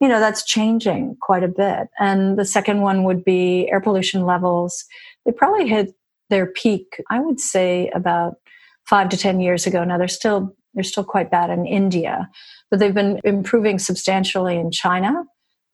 you 0.00 0.08
know, 0.08 0.18
that's 0.18 0.42
changing 0.42 1.16
quite 1.22 1.44
a 1.44 1.48
bit. 1.48 1.86
And 2.00 2.36
the 2.36 2.44
second 2.44 2.80
one 2.80 3.04
would 3.04 3.24
be 3.24 3.68
air 3.70 3.80
pollution 3.80 4.26
levels. 4.26 4.84
They 5.24 5.30
probably 5.30 5.68
hit 5.68 5.94
their 6.30 6.46
peak, 6.46 7.00
I 7.08 7.20
would 7.20 7.38
say, 7.38 7.88
about 7.94 8.34
five 8.84 9.10
to 9.10 9.16
10 9.16 9.38
years 9.38 9.64
ago. 9.64 9.84
Now 9.84 9.96
they're 9.96 10.08
still, 10.08 10.56
they're 10.74 10.82
still 10.82 11.04
quite 11.04 11.30
bad 11.30 11.50
in 11.50 11.66
India, 11.66 12.28
but 12.68 12.80
they've 12.80 12.92
been 12.92 13.20
improving 13.22 13.78
substantially 13.78 14.56
in 14.56 14.72
China 14.72 15.22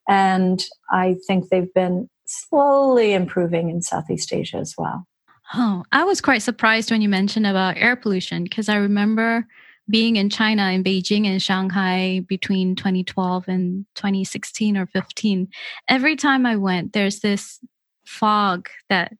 and 0.08 0.64
I 0.90 1.16
think 1.26 1.48
they've 1.48 1.72
been 1.72 2.08
slowly 2.26 3.12
improving 3.12 3.70
in 3.70 3.82
Southeast 3.82 4.32
Asia 4.32 4.58
as 4.58 4.74
well. 4.76 5.06
Oh, 5.52 5.84
I 5.92 6.04
was 6.04 6.20
quite 6.20 6.42
surprised 6.42 6.90
when 6.90 7.02
you 7.02 7.08
mentioned 7.08 7.46
about 7.46 7.76
air 7.76 7.96
pollution 7.96 8.44
because 8.44 8.68
I 8.68 8.76
remember 8.76 9.46
being 9.88 10.16
in 10.16 10.30
China, 10.30 10.70
in 10.70 10.82
Beijing 10.82 11.26
and 11.26 11.42
Shanghai 11.42 12.24
between 12.26 12.74
2012 12.74 13.48
and 13.48 13.84
2016 13.94 14.78
or 14.78 14.86
15. 14.86 15.48
Every 15.88 16.16
time 16.16 16.46
I 16.46 16.56
went, 16.56 16.94
there's 16.94 17.20
this 17.20 17.60
fog 18.06 18.68
that 18.88 19.12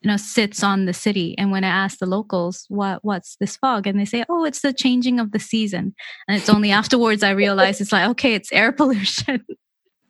you 0.00 0.10
know 0.10 0.16
sits 0.16 0.62
on 0.62 0.84
the 0.84 0.92
city. 0.92 1.36
And 1.38 1.50
when 1.50 1.64
i 1.64 1.68
ask 1.68 1.98
the 1.98 2.06
locals 2.06 2.66
what 2.68 3.04
what's 3.04 3.36
this 3.36 3.56
fog? 3.56 3.86
And 3.86 3.98
they 3.98 4.04
say 4.04 4.24
oh 4.28 4.44
it's 4.44 4.60
the 4.60 4.72
changing 4.72 5.18
of 5.18 5.32
the 5.32 5.38
season. 5.38 5.94
And 6.28 6.36
it's 6.36 6.48
only 6.48 6.70
afterwards 6.80 7.22
i 7.22 7.30
realize 7.30 7.80
it's 7.80 7.92
like 7.92 8.08
okay 8.10 8.34
it's 8.34 8.52
air 8.52 8.72
pollution 8.72 9.44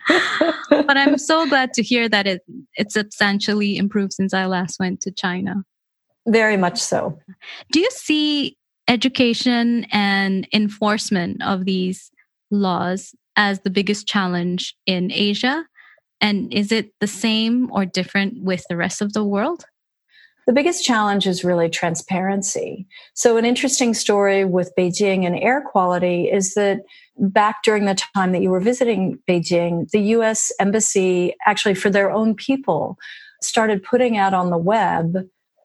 but 0.70 0.96
I'm 0.96 1.18
so 1.18 1.48
glad 1.48 1.72
to 1.74 1.82
hear 1.82 2.08
that 2.08 2.26
it 2.26 2.42
it 2.74 2.92
substantially 2.92 3.76
improved 3.76 4.12
since 4.12 4.32
I 4.32 4.46
last 4.46 4.78
went 4.78 5.00
to 5.02 5.10
China. 5.10 5.64
Very 6.26 6.56
much 6.56 6.78
so. 6.78 7.18
Do 7.72 7.80
you 7.80 7.90
see 7.90 8.56
education 8.88 9.86
and 9.92 10.46
enforcement 10.52 11.42
of 11.42 11.64
these 11.64 12.10
laws 12.50 13.14
as 13.36 13.60
the 13.60 13.70
biggest 13.70 14.06
challenge 14.06 14.76
in 14.86 15.10
Asia? 15.12 15.64
And 16.20 16.52
is 16.52 16.72
it 16.72 16.92
the 17.00 17.06
same 17.06 17.70
or 17.72 17.84
different 17.84 18.42
with 18.42 18.64
the 18.68 18.76
rest 18.76 19.02
of 19.02 19.12
the 19.12 19.24
world? 19.24 19.64
The 20.46 20.52
biggest 20.52 20.84
challenge 20.84 21.26
is 21.26 21.42
really 21.42 21.68
transparency. 21.68 22.86
So, 23.14 23.36
an 23.36 23.44
interesting 23.44 23.94
story 23.94 24.44
with 24.44 24.72
Beijing 24.78 25.26
and 25.26 25.36
air 25.36 25.60
quality 25.60 26.30
is 26.30 26.54
that 26.54 26.82
back 27.18 27.64
during 27.64 27.84
the 27.84 28.00
time 28.14 28.30
that 28.30 28.42
you 28.42 28.50
were 28.50 28.60
visiting 28.60 29.18
Beijing, 29.28 29.90
the 29.90 30.00
US 30.00 30.52
embassy 30.60 31.34
actually 31.46 31.74
for 31.74 31.90
their 31.90 32.12
own 32.12 32.34
people 32.34 32.96
started 33.42 33.82
putting 33.82 34.16
out 34.16 34.34
on 34.34 34.50
the 34.50 34.58
web 34.58 35.16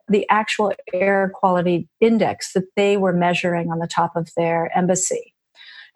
the 0.08 0.28
actual 0.28 0.72
air 0.92 1.30
quality 1.34 1.88
index 2.00 2.52
that 2.52 2.64
they 2.76 2.96
were 2.96 3.12
measuring 3.12 3.70
on 3.70 3.78
the 3.78 3.86
top 3.86 4.16
of 4.16 4.30
their 4.36 4.76
embassy. 4.76 5.31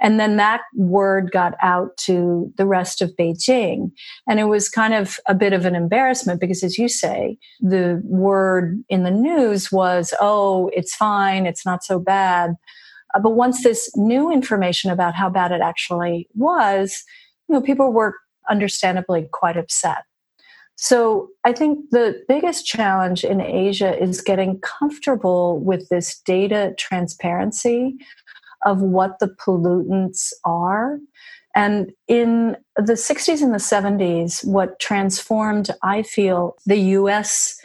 And 0.00 0.20
then 0.20 0.36
that 0.36 0.60
word 0.74 1.30
got 1.32 1.54
out 1.62 1.96
to 1.98 2.52
the 2.56 2.66
rest 2.66 3.00
of 3.00 3.16
Beijing. 3.16 3.92
And 4.28 4.38
it 4.38 4.44
was 4.44 4.68
kind 4.68 4.94
of 4.94 5.18
a 5.26 5.34
bit 5.34 5.52
of 5.52 5.64
an 5.64 5.74
embarrassment 5.74 6.40
because, 6.40 6.62
as 6.62 6.78
you 6.78 6.88
say, 6.88 7.38
the 7.60 8.02
word 8.04 8.82
in 8.88 9.04
the 9.04 9.10
news 9.10 9.72
was, 9.72 10.12
oh, 10.20 10.70
it's 10.74 10.94
fine, 10.94 11.46
it's 11.46 11.64
not 11.64 11.82
so 11.82 11.98
bad. 11.98 12.54
Uh, 13.14 13.20
but 13.20 13.30
once 13.30 13.62
this 13.62 13.90
new 13.96 14.30
information 14.30 14.90
about 14.90 15.14
how 15.14 15.30
bad 15.30 15.52
it 15.52 15.60
actually 15.62 16.28
was, 16.34 17.02
you 17.48 17.54
know, 17.54 17.62
people 17.62 17.92
were 17.92 18.14
understandably 18.50 19.28
quite 19.32 19.56
upset. 19.56 20.04
So 20.78 21.28
I 21.44 21.52
think 21.52 21.90
the 21.90 22.22
biggest 22.28 22.66
challenge 22.66 23.24
in 23.24 23.40
Asia 23.40 23.98
is 23.98 24.20
getting 24.20 24.60
comfortable 24.60 25.58
with 25.60 25.88
this 25.88 26.20
data 26.20 26.74
transparency 26.76 27.96
of 28.66 28.82
what 28.82 29.18
the 29.18 29.28
pollutants 29.28 30.32
are. 30.44 30.98
And 31.54 31.92
in 32.06 32.56
the 32.76 32.92
60s 32.92 33.40
and 33.40 33.54
the 33.54 33.58
70s, 33.58 34.44
what 34.44 34.78
transformed, 34.78 35.70
I 35.82 36.02
feel, 36.02 36.56
the 36.66 36.76
US 36.98 37.58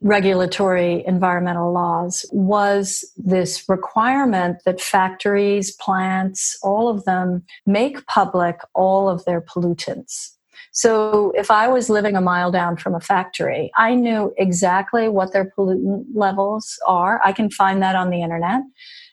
regulatory 0.00 1.04
environmental 1.06 1.72
laws 1.72 2.26
was 2.30 3.04
this 3.16 3.68
requirement 3.68 4.58
that 4.64 4.80
factories, 4.80 5.72
plants, 5.72 6.58
all 6.62 6.88
of 6.88 7.04
them 7.04 7.42
make 7.66 8.06
public 8.06 8.60
all 8.74 9.08
of 9.08 9.24
their 9.24 9.40
pollutants. 9.40 10.34
So 10.72 11.32
if 11.36 11.50
I 11.50 11.66
was 11.68 11.90
living 11.90 12.14
a 12.16 12.20
mile 12.20 12.52
down 12.52 12.76
from 12.76 12.94
a 12.94 13.00
factory, 13.00 13.72
I 13.76 13.94
knew 13.94 14.32
exactly 14.36 15.08
what 15.08 15.32
their 15.32 15.52
pollutant 15.56 16.04
levels 16.14 16.78
are. 16.86 17.20
I 17.24 17.32
can 17.32 17.50
find 17.50 17.82
that 17.82 17.96
on 17.96 18.10
the 18.10 18.22
internet. 18.22 18.62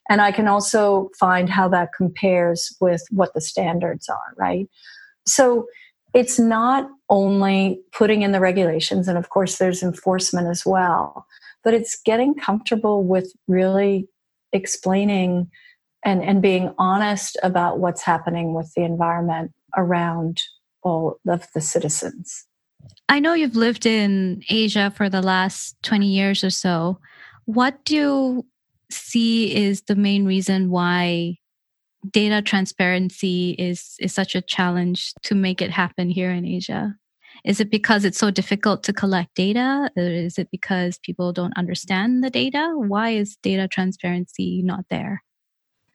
And 0.10 0.22
I 0.22 0.32
can 0.32 0.48
also 0.48 1.10
find 1.20 1.50
how 1.50 1.68
that 1.70 1.90
compares 1.96 2.76
with 2.80 3.04
what 3.10 3.34
the 3.34 3.42
standards 3.42 4.08
are, 4.08 4.34
right? 4.38 4.68
So 5.26 5.68
it's 6.14 6.40
not 6.40 6.90
only 7.10 7.82
putting 7.92 8.22
in 8.22 8.32
the 8.32 8.40
regulations, 8.40 9.08
and 9.08 9.18
of 9.18 9.30
course, 9.30 9.58
there's 9.58 9.84
enforcement 9.84 10.48
as 10.48 10.66
well, 10.66 11.26
but 11.64 11.74
it's 11.74 12.00
getting 12.06 12.36
comfortable 12.36 13.04
with 13.04 13.34
really 13.48 14.08
explaining 14.54 15.50
and, 16.06 16.24
and 16.24 16.42
being 16.42 16.74
honest 16.78 17.38
about 17.44 17.80
what's 17.80 18.04
happening 18.04 18.54
with 18.54 18.72
the 18.76 18.84
environment 18.84 19.52
around 19.76 20.42
all 20.84 21.20
of 21.28 21.48
the 21.54 21.62
citizens. 21.62 22.46
I 23.10 23.20
know 23.20 23.34
you've 23.34 23.56
lived 23.56 23.86
in 23.86 24.44
Asia 24.50 24.94
for 24.96 25.10
the 25.10 25.22
last 25.22 25.76
20 25.84 26.08
years 26.08 26.44
or 26.44 26.52
so. 26.52 27.00
What 27.46 27.84
do 27.84 28.46
see 28.90 29.56
is 29.56 29.84
the 29.84 29.96
main 29.96 30.26
reason 30.26 30.70
why 30.70 31.38
data 32.12 32.42
transparency 32.42 33.52
is 33.52 33.96
is 34.00 34.14
such 34.14 34.36
a 34.36 34.42
challenge 34.42 35.14
to 35.24 35.36
make 35.36 35.62
it 35.62 35.72
happen 35.72 36.10
here 36.10 36.32
in 36.32 36.46
Asia? 36.46 36.96
Is 37.44 37.60
it 37.60 37.70
because 37.70 38.06
it's 38.06 38.18
so 38.18 38.32
difficult 38.32 38.84
to 38.84 38.94
collect 38.94 39.36
data? 39.36 39.90
Or 39.98 40.04
is 40.04 40.38
it 40.38 40.50
because 40.52 40.98
people 41.00 41.34
don't 41.34 41.58
understand 41.58 42.24
the 42.24 42.30
data? 42.30 42.74
Why 42.76 43.10
is 43.12 43.38
data 43.38 43.68
transparency 43.68 44.62
not 44.64 44.86
there? 44.90 45.24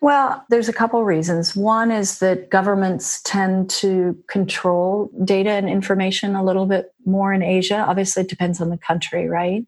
Well, 0.03 0.45
there's 0.49 0.69
a 0.69 0.73
couple 0.73 1.05
reasons. 1.05 1.55
One 1.55 1.91
is 1.91 2.21
that 2.21 2.51
governments 2.51 3.21
tend 3.23 3.69
to 3.71 4.17
control 4.29 5.11
data 5.25 5.51
and 5.51 5.69
information 5.69 6.35
a 6.35 6.45
little 6.45 6.65
bit 6.65 6.95
more 7.05 7.35
in 7.35 7.43
Asia. 7.43 7.85
Obviously, 7.87 8.23
it 8.23 8.29
depends 8.29 8.63
on 8.63 8.71
the 8.71 8.79
country, 8.79 9.29
right? 9.29 9.67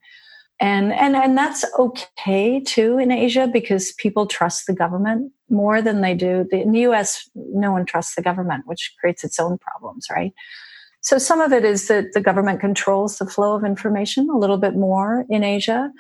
And 0.62 0.92
and 0.92 1.16
and 1.16 1.37
that's 1.37 1.64
okay 1.76 2.61
too 2.61 2.97
in 2.97 3.11
Asia 3.11 3.49
because 3.52 3.92
people 3.95 4.26
trust 4.26 4.69
the 4.69 4.73
government 4.73 5.33
more 5.50 5.83
than 5.83 6.00
they 6.00 6.14
do 6.14 6.47
in 6.52 6.71
the 6.71 6.81
U.S. 6.81 7.28
No 7.35 7.73
one 7.73 7.85
trusts 7.85 8.14
the 8.14 8.23
government, 8.23 8.62
which 8.66 8.95
creates 8.99 9.25
its 9.25 9.40
own 9.40 9.59
problems, 9.59 10.07
right? 10.11 10.33
So 11.00 11.19
some 11.19 11.40
of 11.40 11.52
it 11.52 11.64
is 11.64 11.88
that 11.88 12.12
the 12.12 12.21
government 12.21 12.61
controls 12.61 13.19
the 13.19 13.26
flow 13.26 13.57
of 13.57 13.64
information 13.64 14.31
a 14.31 14.38
little 14.38 14.57
bit 14.57 14.77
more 14.77 15.27
in 15.29 15.42
Asia, 15.42 15.90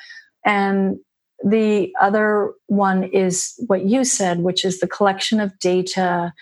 and 0.46 0.96
the 1.44 1.92
other 2.00 2.52
one 2.68 3.02
is 3.02 3.54
what 3.66 3.84
you 3.84 4.04
said, 4.04 4.44
which 4.44 4.64
is 4.64 4.78
the 4.78 4.86
collection 4.86 5.40
of 5.40 5.58
data 5.58 6.32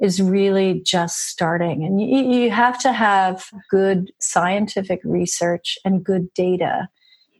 is 0.00 0.20
really 0.20 0.82
just 0.84 1.28
starting. 1.28 1.82
And 1.82 1.98
you, 1.98 2.40
you, 2.40 2.50
have 2.50 2.78
to 2.80 2.92
have 2.92 3.46
good 3.70 4.12
scientific 4.18 5.00
research 5.04 5.78
and 5.84 6.04
good 6.04 6.32
data 6.34 6.88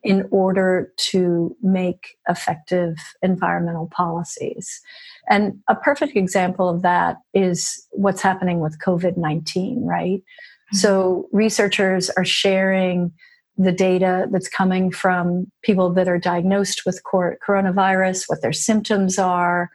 in 0.03 0.27
order 0.31 0.93
to 0.97 1.55
make 1.63 2.17
effective 2.29 2.97
environmental 3.23 3.89
policies. 3.89 4.81
And 5.29 5.59
a 5.69 5.75
perfect 5.75 6.17
example 6.17 6.69
of 6.69 6.83
that 6.83 7.19
is 7.35 7.87
what's 7.91 8.23
happening 8.23 8.61
with 8.61 8.79
COVID 8.85 9.17
19, 9.17 9.85
right? 9.85 10.21
Mm-hmm. 10.21 10.77
So 10.77 11.29
researchers 11.33 12.09
are 12.11 12.25
sharing 12.25 13.13
the 13.59 13.73
data 13.73 14.27
that's 14.31 14.49
coming 14.49 14.91
from 14.91 15.51
people 15.63 15.93
that 15.93 16.09
are 16.09 16.19
diagnosed 16.19 16.87
with 16.87 17.03
coronavirus, 17.13 18.25
what 18.27 18.41
their 18.41 18.55
symptoms 18.55 19.19
are. 19.19 19.71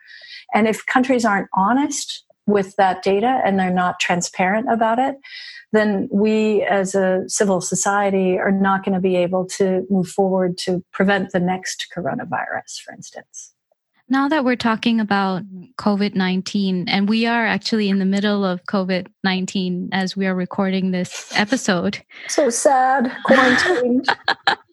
And 0.55 0.67
if 0.67 0.85
countries 0.88 1.23
aren't 1.23 1.49
honest 1.53 2.24
with 2.47 2.75
that 2.77 3.03
data 3.03 3.41
and 3.43 3.60
they're 3.60 3.73
not 3.73 3.99
transparent 3.99 4.71
about 4.71 4.99
it, 4.99 5.15
then 5.71 6.08
we 6.12 6.63
as 6.63 6.95
a 6.95 7.23
civil 7.27 7.62
society 7.62 8.38
are 8.38 8.51
not 8.51 8.84
going 8.84 8.93
to 8.93 9.01
be 9.01 9.15
able 9.15 9.45
to 9.45 9.86
move 9.89 10.08
forward 10.08 10.58
to 10.60 10.84
prevent 10.91 11.31
the 11.31 11.39
next 11.39 11.88
coronavirus, 11.95 12.79
for 12.84 12.93
instance. 12.93 13.51
Now 14.08 14.27
that 14.29 14.45
we're 14.45 14.55
talking 14.55 14.99
about 14.99 15.41
COVID 15.79 16.13
19, 16.13 16.88
and 16.88 17.10
we 17.10 17.25
are 17.25 17.45
actually 17.47 17.89
in 17.89 17.97
the 17.97 18.05
middle 18.05 18.45
of 18.45 18.63
COVID 18.65 19.08
19 19.23 19.89
as 19.91 20.15
we 20.15 20.27
are 20.27 20.36
recording 20.36 20.91
this 20.91 21.31
episode. 21.36 22.03
So 22.27 22.51
sad, 22.51 23.12
quarantined. 23.25 24.08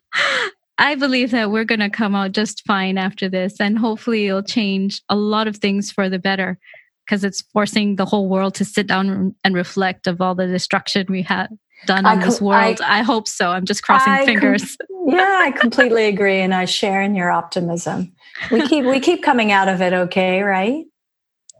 I 0.78 0.96
believe 0.96 1.30
that 1.30 1.50
we're 1.50 1.64
going 1.64 1.80
to 1.80 1.88
come 1.88 2.14
out 2.14 2.32
just 2.32 2.66
fine 2.66 2.98
after 2.98 3.28
this, 3.28 3.58
and 3.58 3.78
hopefully, 3.78 4.26
it'll 4.26 4.42
change 4.42 5.00
a 5.08 5.16
lot 5.16 5.48
of 5.48 5.56
things 5.56 5.90
for 5.90 6.10
the 6.10 6.18
better 6.18 6.58
because 7.06 7.24
it's 7.24 7.42
forcing 7.52 7.96
the 7.96 8.04
whole 8.04 8.28
world 8.28 8.54
to 8.56 8.64
sit 8.64 8.86
down 8.86 9.34
and 9.44 9.54
reflect 9.54 10.06
of 10.06 10.20
all 10.20 10.34
the 10.34 10.46
destruction 10.46 11.06
we 11.08 11.22
had 11.22 11.48
done 11.86 12.06
in 12.06 12.20
this 12.20 12.40
world. 12.40 12.80
I, 12.80 13.00
I, 13.00 13.02
hope 13.02 13.28
so. 13.28 13.50
I'm 13.50 13.64
just 13.64 13.82
crossing 13.82 14.12
I 14.12 14.24
fingers. 14.24 14.76
Yeah, 15.04 15.40
I 15.42 15.50
completely 15.50 16.04
agree, 16.04 16.38
and 16.38 16.54
I 16.54 16.64
share 16.64 17.02
in 17.02 17.16
your 17.16 17.28
optimism. 17.28 18.12
We 18.52 18.64
keep 18.68 18.84
we 18.84 19.00
keep 19.00 19.20
coming 19.20 19.50
out 19.50 19.66
of 19.66 19.82
it 19.82 19.92
okay, 19.92 20.42
right? 20.42 20.84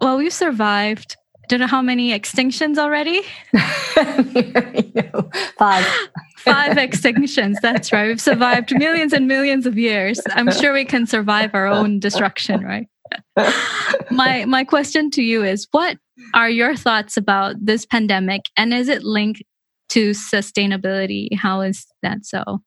Well, 0.01 0.17
we've 0.17 0.33
survived. 0.33 1.17
Don't 1.49 1.59
know 1.59 1.67
how 1.67 1.83
many 1.83 2.13
extinctions 2.17 2.79
already. 2.79 3.23
Five. 5.59 5.85
Five 6.37 6.77
extinctions. 6.77 7.57
That's 7.61 7.93
right. 7.93 8.07
We've 8.07 8.21
survived 8.21 8.73
millions 8.79 9.13
and 9.13 9.27
millions 9.27 9.67
of 9.67 9.77
years. 9.77 10.21
I'm 10.31 10.53
sure 10.53 10.73
we 10.73 10.85
can 10.85 11.07
survive 11.07 11.53
our 11.53 11.67
own 11.67 11.99
destruction, 11.99 12.65
right? 12.65 12.87
my 14.11 14.45
my 14.45 14.65
question 14.65 15.11
to 15.11 15.23
you 15.23 15.45
is 15.45 15.67
what 15.71 15.99
are 16.35 16.51
your 16.51 16.77
thoughts 16.77 17.17
about 17.17 17.57
this 17.61 17.87
pandemic 17.87 18.43
and 18.57 18.73
is 18.73 18.89
it 18.89 19.03
linked 19.03 19.43
to 19.91 20.11
sustainability? 20.11 21.35
How 21.35 21.61
is 21.61 21.87
that 22.03 22.25
so? 22.25 22.63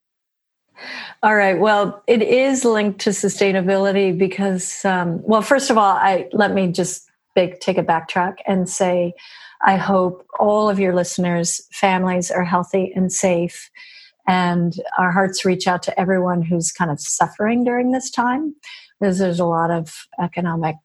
All 1.23 1.36
right 1.36 1.60
well 1.60 2.03
it 2.08 2.21
is 2.21 2.65
linked 2.65 2.99
to 3.01 3.12
sustainability 3.12 4.17
because 4.17 4.84
um, 4.86 5.21
well 5.23 5.41
first 5.41 5.69
of 5.69 5.77
all 5.77 5.95
i 5.95 6.27
let 6.34 6.53
me 6.53 6.67
just 6.71 7.10
big, 7.34 7.60
take 7.60 7.77
a 7.77 7.84
backtrack 7.84 8.36
and 8.45 8.69
say 8.69 9.13
i 9.65 9.77
hope 9.77 10.25
all 10.38 10.69
of 10.69 10.79
your 10.79 10.93
listeners 10.93 11.62
families 11.71 12.29
are 12.29 12.43
healthy 12.43 12.91
and 12.93 13.13
safe 13.13 13.71
and 14.27 14.81
our 14.97 15.12
hearts 15.12 15.45
reach 15.45 15.67
out 15.67 15.84
to 15.84 15.99
everyone 15.99 16.41
who's 16.41 16.71
kind 16.71 16.91
of 16.91 16.99
suffering 16.99 17.63
during 17.63 17.91
this 17.91 18.10
time 18.10 18.53
because 18.99 19.19
there's 19.19 19.39
a 19.39 19.45
lot 19.45 19.71
of 19.71 20.08
economic 20.19 20.75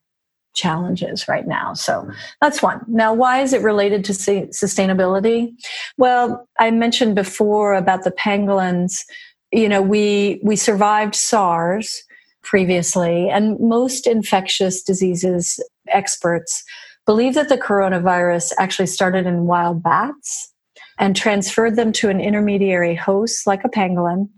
challenges 0.55 1.29
right 1.29 1.47
now. 1.47 1.75
So 1.75 2.11
that's 2.41 2.63
one. 2.63 2.85
Now, 2.89 3.15
why 3.15 3.41
is 3.41 3.53
it 3.53 3.63
related 3.63 4.05
to 4.07 4.13
sustainability? 4.13 5.53
Well, 5.97 6.49
I 6.59 6.71
mentioned 6.71 7.15
before 7.15 7.75
about 7.75 8.05
the 8.05 8.11
pangolins. 8.11 9.05
You 9.53 9.69
know, 9.69 9.83
we 9.83 10.41
we 10.43 10.57
survived 10.57 11.15
SARS 11.15 12.03
previously, 12.43 13.29
and 13.29 13.59
most 13.61 14.07
infectious 14.07 14.83
diseases 14.83 15.63
experts 15.89 16.65
believe 17.07 17.35
that 17.35 17.49
the 17.49 17.59
coronavirus 17.59 18.53
actually 18.59 18.87
started 18.87 19.27
in 19.27 19.47
wild 19.47 19.83
bats 19.83 20.53
and 20.99 21.17
transferred 21.17 21.77
them 21.77 21.93
to 21.93 22.09
an 22.09 22.21
intermediary 22.21 22.95
host 22.95 23.47
like 23.47 23.65
a 23.65 23.69
pangolin 23.69 24.29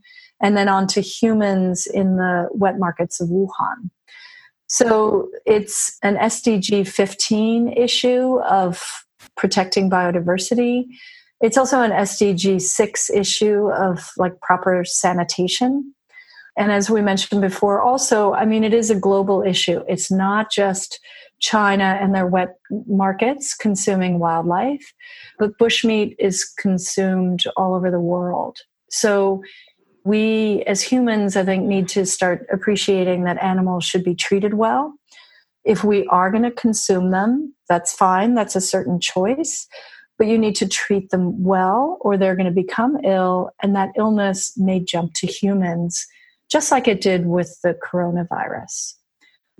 and 0.42 0.56
then 0.56 0.68
on 0.68 0.86
to 0.88 1.00
humans 1.00 1.86
in 1.86 2.16
the 2.16 2.48
wet 2.50 2.78
markets 2.78 3.20
of 3.20 3.28
Wuhan. 3.28 3.90
So 4.66 5.30
it's 5.46 5.98
an 6.02 6.16
SDG 6.16 6.88
15 6.88 7.68
issue 7.68 8.40
of 8.40 9.04
protecting 9.36 9.90
biodiversity. 9.90 10.86
It's 11.40 11.56
also 11.56 11.82
an 11.82 11.90
SDG 11.90 12.60
6 12.60 13.10
issue 13.10 13.70
of 13.70 14.10
like 14.16 14.40
proper 14.40 14.84
sanitation. 14.84 15.94
And 16.56 16.70
as 16.70 16.90
we 16.90 17.00
mentioned 17.00 17.40
before, 17.40 17.80
also, 17.80 18.32
I 18.32 18.44
mean, 18.44 18.64
it 18.64 18.74
is 18.74 18.90
a 18.90 18.98
global 18.98 19.42
issue. 19.42 19.82
It's 19.88 20.10
not 20.10 20.50
just 20.50 21.00
China 21.40 21.98
and 22.00 22.14
their 22.14 22.26
wet 22.26 22.56
markets 22.86 23.54
consuming 23.54 24.18
wildlife, 24.18 24.94
but 25.38 25.58
bushmeat 25.58 26.14
is 26.18 26.44
consumed 26.44 27.42
all 27.56 27.74
over 27.74 27.90
the 27.90 28.00
world. 28.00 28.58
So 28.90 29.42
we 30.04 30.62
as 30.66 30.82
humans, 30.82 31.36
I 31.36 31.44
think, 31.44 31.64
need 31.64 31.88
to 31.90 32.04
start 32.06 32.46
appreciating 32.52 33.24
that 33.24 33.42
animals 33.42 33.84
should 33.84 34.04
be 34.04 34.14
treated 34.14 34.54
well. 34.54 34.94
If 35.64 35.84
we 35.84 36.06
are 36.06 36.30
going 36.30 36.42
to 36.42 36.50
consume 36.50 37.10
them, 37.10 37.54
that's 37.68 37.92
fine, 37.92 38.34
that's 38.34 38.56
a 38.56 38.60
certain 38.60 39.00
choice. 39.00 39.66
But 40.18 40.26
you 40.26 40.38
need 40.38 40.56
to 40.56 40.68
treat 40.68 41.10
them 41.10 41.42
well, 41.42 41.98
or 42.00 42.16
they're 42.16 42.36
going 42.36 42.46
to 42.46 42.52
become 42.52 42.98
ill, 43.04 43.50
and 43.62 43.74
that 43.74 43.90
illness 43.96 44.52
may 44.56 44.80
jump 44.80 45.14
to 45.14 45.26
humans, 45.26 46.06
just 46.50 46.70
like 46.70 46.86
it 46.86 47.00
did 47.00 47.26
with 47.26 47.58
the 47.62 47.74
coronavirus. 47.74 48.94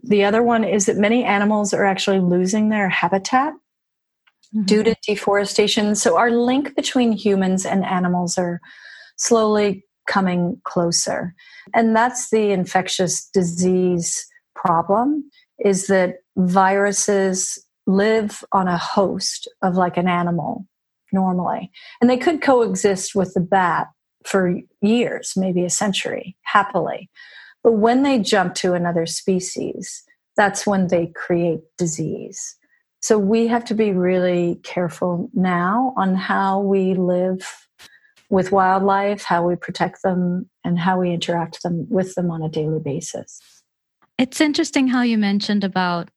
The 0.04 0.24
other 0.24 0.42
one 0.42 0.64
is 0.64 0.86
that 0.86 0.96
many 0.96 1.24
animals 1.24 1.72
are 1.72 1.84
actually 1.84 2.20
losing 2.20 2.68
their 2.68 2.88
habitat 2.88 3.54
mm-hmm. 4.54 4.64
due 4.64 4.82
to 4.82 4.96
deforestation. 5.06 5.94
So, 5.94 6.16
our 6.16 6.30
link 6.30 6.74
between 6.74 7.12
humans 7.12 7.64
and 7.64 7.84
animals 7.84 8.36
are 8.36 8.60
slowly 9.16 9.84
coming 10.12 10.60
closer. 10.64 11.34
And 11.74 11.96
that's 11.96 12.28
the 12.30 12.50
infectious 12.50 13.28
disease 13.32 14.26
problem 14.54 15.24
is 15.64 15.86
that 15.86 16.16
viruses 16.36 17.58
live 17.86 18.44
on 18.52 18.68
a 18.68 18.76
host 18.76 19.48
of 19.62 19.76
like 19.76 19.96
an 19.96 20.08
animal 20.08 20.66
normally. 21.12 21.70
And 22.00 22.10
they 22.10 22.18
could 22.18 22.42
coexist 22.42 23.14
with 23.14 23.32
the 23.32 23.40
bat 23.40 23.88
for 24.24 24.60
years, 24.82 25.32
maybe 25.34 25.64
a 25.64 25.70
century, 25.70 26.36
happily. 26.42 27.10
But 27.62 27.72
when 27.72 28.02
they 28.02 28.18
jump 28.18 28.54
to 28.56 28.74
another 28.74 29.06
species, 29.06 30.04
that's 30.36 30.66
when 30.66 30.88
they 30.88 31.06
create 31.14 31.60
disease. 31.78 32.56
So 33.00 33.18
we 33.18 33.46
have 33.48 33.64
to 33.66 33.74
be 33.74 33.92
really 33.92 34.60
careful 34.62 35.30
now 35.32 35.94
on 35.96 36.14
how 36.14 36.60
we 36.60 36.94
live 36.94 37.66
with 38.32 38.50
wildlife, 38.50 39.22
how 39.22 39.46
we 39.46 39.54
protect 39.54 40.02
them, 40.02 40.48
and 40.64 40.78
how 40.78 40.98
we 40.98 41.12
interact 41.12 41.62
them 41.62 41.86
with 41.90 42.14
them 42.14 42.30
on 42.30 42.42
a 42.42 42.48
daily 42.48 42.80
basis. 42.80 43.38
It's 44.18 44.40
interesting 44.40 44.88
how 44.88 45.02
you 45.02 45.18
mentioned 45.18 45.62
about 45.62 46.08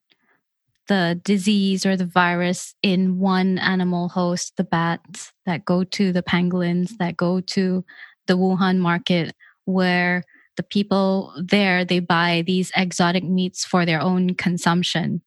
the 0.88 1.19
disease 1.25 1.86
or 1.86 1.97
the 1.97 2.06
virus 2.06 2.73
in 2.82 3.19
one 3.19 3.58
animal 3.58 4.08
host, 4.08 4.54
the 4.56 4.63
bats 4.63 5.34
that 5.45 5.65
go 5.65 5.84
to 5.84 6.13
the 6.13 6.23
pangolins, 6.23 6.91
that 6.99 7.17
go 7.17 7.41
to 7.41 7.84
the 8.28 8.38
Wuhan 8.38 8.78
market, 8.78 9.34
where 9.65 10.23
the 10.56 10.63
people 10.63 11.34
there 11.36 11.84
they 11.84 11.99
buy 11.99 12.45
these 12.47 12.71
exotic 12.78 13.25
meats 13.25 13.65
for 13.65 13.86
their 13.86 13.99
own 13.99 14.36
consumption 14.36 15.21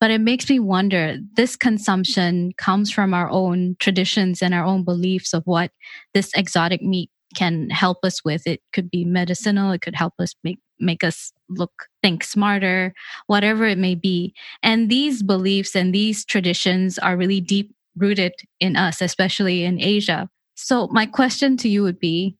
but 0.00 0.10
it 0.10 0.20
makes 0.20 0.48
me 0.48 0.58
wonder 0.58 1.16
this 1.36 1.56
consumption 1.56 2.52
comes 2.58 2.90
from 2.90 3.14
our 3.14 3.30
own 3.30 3.76
traditions 3.78 4.42
and 4.42 4.54
our 4.54 4.64
own 4.64 4.84
beliefs 4.84 5.32
of 5.32 5.42
what 5.46 5.70
this 6.14 6.32
exotic 6.34 6.82
meat 6.82 7.10
can 7.34 7.70
help 7.70 7.98
us 8.02 8.24
with. 8.24 8.46
It 8.46 8.60
could 8.72 8.90
be 8.90 9.04
medicinal, 9.04 9.72
it 9.72 9.80
could 9.80 9.94
help 9.94 10.14
us 10.18 10.34
make 10.44 10.58
make 10.78 11.02
us 11.02 11.32
look 11.48 11.72
think 12.02 12.22
smarter 12.22 12.92
whatever 13.28 13.64
it 13.64 13.78
may 13.78 13.94
be 13.94 14.34
and 14.62 14.90
these 14.90 15.22
beliefs 15.22 15.74
and 15.74 15.94
these 15.94 16.22
traditions 16.22 16.98
are 16.98 17.16
really 17.16 17.40
deep 17.40 17.74
rooted 17.96 18.34
in 18.60 18.76
us 18.76 19.00
especially 19.00 19.64
in 19.64 19.80
asia 19.80 20.28
so 20.54 20.86
my 20.88 21.06
question 21.06 21.56
to 21.56 21.66
you 21.66 21.82
would 21.82 21.98
be 21.98 22.36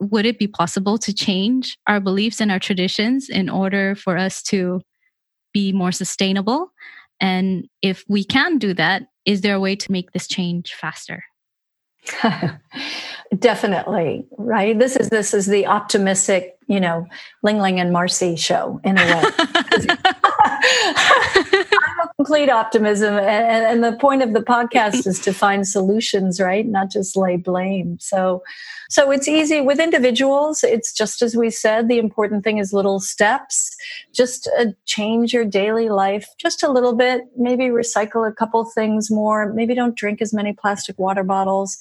would 0.00 0.24
it 0.24 0.38
be 0.38 0.46
possible 0.46 0.96
to 0.96 1.12
change 1.12 1.76
our 1.86 2.00
beliefs 2.00 2.40
and 2.40 2.50
our 2.50 2.58
traditions 2.58 3.28
in 3.28 3.50
order 3.50 3.94
for 3.94 4.16
us 4.16 4.42
to 4.42 4.80
be 5.54 5.72
more 5.72 5.92
sustainable? 5.92 6.70
And 7.20 7.66
if 7.80 8.04
we 8.08 8.24
can 8.24 8.58
do 8.58 8.74
that, 8.74 9.04
is 9.24 9.40
there 9.40 9.54
a 9.54 9.60
way 9.60 9.76
to 9.76 9.92
make 9.92 10.12
this 10.12 10.26
change 10.26 10.74
faster? 10.74 11.24
Definitely, 13.38 14.26
right? 14.36 14.78
This 14.78 14.96
is 14.96 15.08
this 15.08 15.32
is 15.32 15.46
the 15.46 15.66
optimistic, 15.66 16.58
you 16.66 16.78
know, 16.78 17.06
Ling 17.42 17.58
Ling 17.58 17.80
and 17.80 17.92
Marcy 17.92 18.36
show 18.36 18.78
in 18.84 18.98
a 18.98 19.06
way. 19.06 19.22
complete 22.24 22.48
optimism. 22.48 23.18
And, 23.18 23.66
and, 23.66 23.84
the 23.84 23.98
point 23.98 24.22
of 24.22 24.32
the 24.32 24.40
podcast 24.40 25.06
is 25.12 25.20
to 25.20 25.32
find 25.34 25.68
solutions, 25.68 26.40
right? 26.40 26.66
Not 26.66 26.90
just 26.90 27.16
lay 27.16 27.36
blame. 27.36 27.98
So, 28.00 28.42
so 28.88 29.10
it's 29.10 29.28
easy 29.28 29.60
with 29.60 29.78
individuals. 29.78 30.64
It's 30.64 30.92
just 30.92 31.20
as 31.20 31.36
we 31.36 31.50
said, 31.50 31.88
the 31.88 31.98
important 31.98 32.42
thing 32.42 32.56
is 32.56 32.72
little 32.72 32.98
steps. 32.98 33.76
Just 34.14 34.48
uh, 34.58 34.66
change 34.86 35.34
your 35.34 35.44
daily 35.44 35.90
life 35.90 36.26
just 36.38 36.62
a 36.62 36.70
little 36.70 36.94
bit. 36.94 37.24
Maybe 37.36 37.64
recycle 37.64 38.26
a 38.26 38.32
couple 38.32 38.64
things 38.64 39.10
more. 39.10 39.52
Maybe 39.52 39.74
don't 39.74 39.96
drink 39.96 40.22
as 40.22 40.32
many 40.32 40.54
plastic 40.54 40.98
water 40.98 41.24
bottles. 41.24 41.76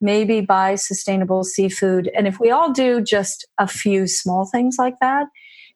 Maybe 0.00 0.40
buy 0.40 0.76
sustainable 0.76 1.42
seafood. 1.42 2.08
And 2.16 2.28
if 2.28 2.38
we 2.38 2.52
all 2.52 2.72
do 2.72 3.00
just 3.00 3.48
a 3.58 3.66
few 3.66 4.06
small 4.06 4.46
things 4.46 4.76
like 4.78 5.00
that, 5.00 5.26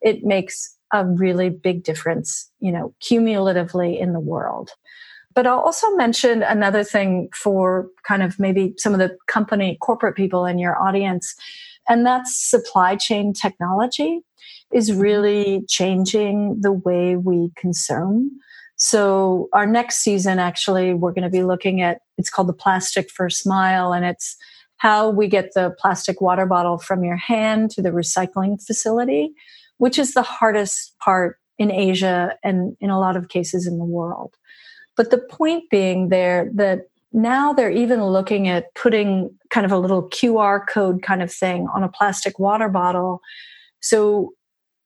it 0.00 0.22
makes 0.22 0.76
a 0.92 1.04
really 1.06 1.48
big 1.48 1.84
difference, 1.84 2.50
you 2.60 2.70
know, 2.70 2.94
cumulatively 3.00 3.98
in 3.98 4.12
the 4.12 4.20
world. 4.20 4.70
But 5.34 5.46
I'll 5.46 5.60
also 5.60 5.90
mention 5.96 6.42
another 6.42 6.84
thing 6.84 7.30
for 7.34 7.88
kind 8.06 8.22
of 8.22 8.38
maybe 8.38 8.74
some 8.76 8.92
of 8.92 8.98
the 8.98 9.16
company, 9.28 9.78
corporate 9.80 10.16
people 10.16 10.44
in 10.44 10.58
your 10.58 10.80
audience, 10.80 11.34
and 11.88 12.04
that's 12.04 12.36
supply 12.36 12.96
chain 12.96 13.32
technology 13.32 14.20
is 14.72 14.90
mm-hmm. 14.90 15.00
really 15.00 15.64
changing 15.68 16.60
the 16.60 16.72
way 16.72 17.16
we 17.16 17.50
consume. 17.56 18.30
So, 18.76 19.48
our 19.52 19.66
next 19.66 19.98
season, 19.98 20.38
actually, 20.38 20.92
we're 20.92 21.12
going 21.12 21.22
to 21.22 21.30
be 21.30 21.44
looking 21.44 21.80
at 21.82 22.00
it's 22.18 22.30
called 22.30 22.48
the 22.48 22.52
plastic 22.54 23.10
first 23.10 23.46
mile, 23.46 23.92
and 23.92 24.04
it's 24.04 24.36
how 24.78 25.08
we 25.08 25.28
get 25.28 25.54
the 25.54 25.74
plastic 25.78 26.20
water 26.20 26.46
bottle 26.46 26.78
from 26.78 27.04
your 27.04 27.16
hand 27.16 27.70
to 27.70 27.82
the 27.82 27.90
recycling 27.90 28.60
facility 28.60 29.32
which 29.82 29.98
is 29.98 30.14
the 30.14 30.22
hardest 30.22 30.96
part 31.00 31.38
in 31.58 31.72
Asia 31.72 32.38
and 32.44 32.76
in 32.80 32.88
a 32.88 33.00
lot 33.00 33.16
of 33.16 33.30
cases 33.30 33.66
in 33.66 33.78
the 33.78 33.84
world. 33.84 34.32
But 34.96 35.10
the 35.10 35.18
point 35.18 35.64
being 35.72 36.08
there 36.08 36.48
that 36.54 36.82
now 37.12 37.52
they're 37.52 37.68
even 37.68 38.00
looking 38.04 38.46
at 38.46 38.72
putting 38.76 39.36
kind 39.50 39.66
of 39.66 39.72
a 39.72 39.78
little 39.78 40.08
QR 40.08 40.64
code 40.68 41.02
kind 41.02 41.20
of 41.20 41.34
thing 41.34 41.66
on 41.74 41.82
a 41.82 41.88
plastic 41.88 42.38
water 42.38 42.68
bottle. 42.68 43.22
So 43.80 44.34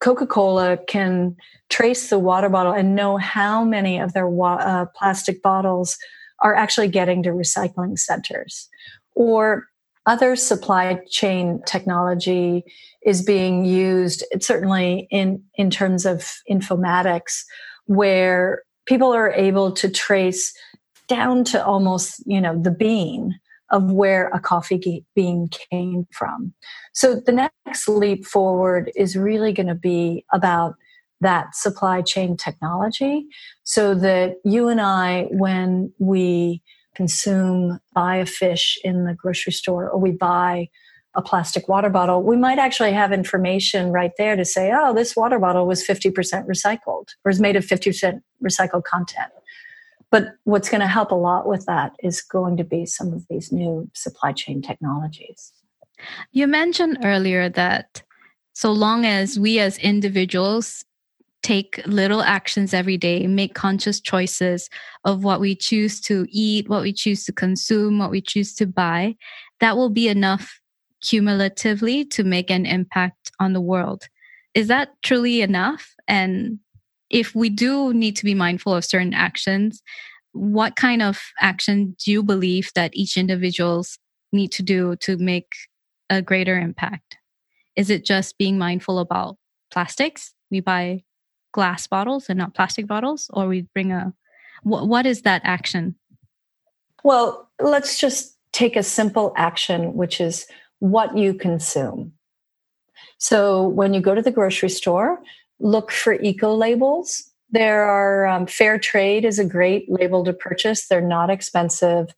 Coca 0.01 0.27
Cola 0.27 0.79
can 0.89 1.37
trace 1.69 2.09
the 2.09 2.19
water 2.19 2.49
bottle 2.49 2.73
and 2.73 2.97
know 2.97 3.19
how 3.19 3.67
many 3.67 3.99
of 3.99 4.15
their 4.15 4.27
wa- 4.27 4.55
uh, 4.55 4.87
plastic 4.97 5.43
bottles 5.43 5.99
are 6.41 6.55
actually 6.55 6.89
getting 6.89 7.23
to 7.25 7.33
recycling 7.33 7.99
centers. 7.99 8.67
Or 9.15 9.67
other 10.07 10.37
supply 10.37 11.01
chain 11.09 11.61
technology 11.67 12.65
is 13.05 13.23
being 13.23 13.65
used 13.65 14.25
certainly 14.41 15.07
in 15.11 15.43
in 15.57 15.71
terms 15.71 16.07
of 16.07 16.33
informatics 16.51 17.45
where 17.87 18.63
people 18.87 19.13
are 19.13 19.33
able 19.33 19.73
to 19.73 19.89
trace 19.89 20.53
down 21.09 21.45
to 21.45 21.65
almost 21.65 22.23
you 22.27 22.41
know 22.41 22.61
the 22.61 22.71
bean 22.71 23.39
of 23.71 23.91
where 23.91 24.29
a 24.29 24.39
coffee 24.39 25.05
bean 25.17 25.49
came 25.71 26.07
from. 26.13 26.55
So 26.93 27.21
the 27.21 27.33
next 27.67 27.89
leap 27.89 28.25
forward 28.25 28.93
is 28.95 29.17
really 29.17 29.53
going 29.53 29.67
to 29.67 29.75
be 29.75 30.25
about 30.33 30.77
that 31.21 31.57
supply 31.57 32.03
chain 32.03 32.37
technology 32.37 33.27
so 33.65 33.95
that 33.95 34.37
you 34.45 34.69
and 34.69 34.81
i 34.81 35.27
when 35.31 35.93
we 35.99 36.63
consume, 36.97 37.79
buy 37.93 38.17
a 38.17 38.27
fish 38.27 38.79
in 38.83 39.05
the 39.05 39.15
grocery 39.15 39.53
store, 39.53 39.89
or 39.89 40.01
we 40.01 40.11
buy 40.11 40.69
a 41.15 41.23
plastic 41.23 41.69
water 41.69 41.89
bottle, 41.91 42.23
we 42.23 42.37
might 42.37 42.59
actually 42.59 42.93
have 42.93 43.13
information 43.13 43.91
right 43.91 44.13
there 44.19 44.37
to 44.37 44.45
say, 44.45 44.73
oh, 44.75 44.95
this 44.95 45.17
water 45.17 45.39
bottle 45.39 45.67
was 45.67 45.87
50% 45.87 46.13
recycled 46.47 47.09
or 47.25 47.31
is 47.31 47.41
made 47.41 47.57
of 47.57 47.65
50% 47.65 48.21
recycled 48.45 48.85
content. 48.85 49.31
But 50.11 50.35
what's 50.45 50.69
going 50.69 50.83
to 50.83 50.87
help 50.87 51.11
a 51.11 51.17
lot 51.17 51.49
with 51.49 51.67
that 51.67 51.93
is 52.01 52.21
going 52.21 52.57
to 52.59 52.65
be 52.65 52.87
some 52.87 53.13
of 53.13 53.27
these 53.29 53.51
new 53.51 53.91
supply 53.95 54.33
chain 54.33 54.63
technologies. 54.63 55.53
You 56.33 56.47
mentioned 56.47 56.99
earlier 57.03 57.49
that 57.49 58.03
so 58.53 58.73
long 58.73 59.05
as 59.05 59.39
we 59.39 59.59
as 59.59 59.79
individuals 59.79 60.85
take 61.43 61.81
little 61.87 62.23
actions 62.23 62.75
every 62.75 62.97
day, 62.97 63.27
make 63.27 63.55
conscious 63.55 64.01
choices 64.01 64.69
of 65.05 65.23
what 65.23 65.41
we 65.41 65.55
choose 65.55 66.01
to 66.01 66.27
eat, 66.31 66.69
what 66.69 66.83
we 66.83 66.93
choose 66.93 67.25
to 67.25 67.33
consume, 67.33 67.99
what 67.99 68.11
we 68.11 68.21
choose 68.21 68.55
to 68.55 68.67
buy, 68.67 69.15
that 69.61 69.77
will 69.77 69.91
be 69.91 70.09
enough 70.09 70.61
cumulatively 71.01 72.05
to 72.05 72.25
make 72.25 72.51
an 72.51 72.67
impact 72.67 73.31
on 73.39 73.53
the 73.53 73.61
world. 73.61 74.05
Is 74.55 74.69
that 74.69 74.91
truly 75.03 75.41
enough? 75.41 75.95
And 76.09 76.59
if 77.11 77.35
we 77.35 77.49
do 77.49 77.93
need 77.93 78.17
to 78.17 78.25
be 78.25 78.35
mindful 78.35 78.75
of 78.75 78.85
certain 78.85 79.15
actions, 79.15 79.83
what 80.33 80.77
kind 80.77 81.03
of 81.03 81.21
action 81.41 81.97
do 82.05 82.11
you 82.11 82.23
believe 82.23 82.71
that 82.75 82.91
each 82.95 83.17
individuals 83.17 83.99
need 84.33 84.53
to 84.53 84.63
do 84.63 84.97
to 84.97 85.17
make 85.17 85.55
a 86.11 86.21
greater 86.21 86.59
impact? 86.59 87.17
Is 87.77 87.91
it 87.91 88.05
just 88.05 88.39
being 88.39 88.59
mindful 88.59 88.99
about 88.99 89.37
plastics? 89.71 90.33
We 90.51 90.61
buy 90.61 91.03
glass 91.57 91.87
bottles 91.87 92.29
and 92.29 92.39
not 92.39 92.55
plastic 92.55 92.87
bottles, 92.87 93.31
or 93.33 93.49
we 93.49 93.63
bring 93.75 93.91
a 93.91 94.13
what, 94.63 94.87
what 94.87 95.07
is 95.07 95.23
that 95.23 95.41
action? 95.45 95.95
Well, 97.03 97.49
let's 97.61 97.99
just 97.99 98.37
take 98.53 98.77
a 98.77 98.83
simple 98.83 99.33
action, 99.37 99.95
which 99.95 100.21
is 100.21 100.47
what 100.81 101.17
you 101.17 101.35
consume. 101.35 102.13
So 103.19 103.69
when 103.69 103.95
you 103.95 104.01
go 104.01 104.15
to 104.15 104.23
the 104.23 104.37
grocery 104.39 104.69
store, 104.69 105.23
look 105.59 105.91
for 105.91 106.13
eco 106.15 106.55
labels. 106.55 107.31
There 107.51 107.85
are 107.85 108.27
um, 108.27 108.47
fair 108.47 108.79
trade 108.79 109.25
is 109.25 109.39
a 109.39 109.45
great 109.45 109.87
label 109.89 110.25
to 110.25 110.33
purchase. 110.33 110.89
They're 110.89 111.01
not 111.01 111.31
expensive. 111.31 112.15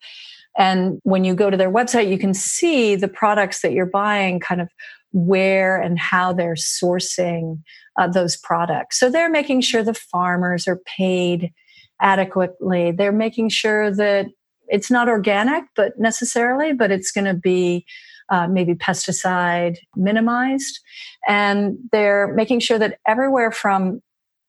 And 0.56 0.98
when 1.04 1.22
you 1.24 1.34
go 1.34 1.50
to 1.50 1.56
their 1.56 1.70
website, 1.70 2.10
you 2.10 2.18
can 2.18 2.34
see 2.34 2.96
the 2.96 3.08
products 3.08 3.60
that 3.62 3.72
you're 3.72 3.86
buying, 3.86 4.40
kind 4.40 4.60
of 4.60 4.68
where 5.12 5.80
and 5.80 5.98
how 5.98 6.32
they're 6.32 6.54
sourcing 6.54 7.62
uh, 7.98 8.06
those 8.06 8.36
products. 8.36 8.98
So 8.98 9.10
they're 9.10 9.30
making 9.30 9.62
sure 9.62 9.82
the 9.82 9.94
farmers 9.94 10.68
are 10.68 10.80
paid 10.98 11.52
adequately. 12.00 12.92
They're 12.92 13.12
making 13.12 13.48
sure 13.48 13.90
that 13.94 14.26
it's 14.68 14.90
not 14.90 15.08
organic, 15.08 15.64
but 15.74 15.98
necessarily, 15.98 16.72
but 16.72 16.90
it's 16.90 17.10
going 17.10 17.24
to 17.24 17.34
be 17.34 17.86
uh, 18.30 18.46
maybe 18.46 18.74
pesticide 18.74 19.78
minimized. 19.96 20.80
And 21.26 21.78
they're 21.92 22.32
making 22.34 22.60
sure 22.60 22.78
that 22.78 22.98
everywhere 23.06 23.50
from 23.50 24.02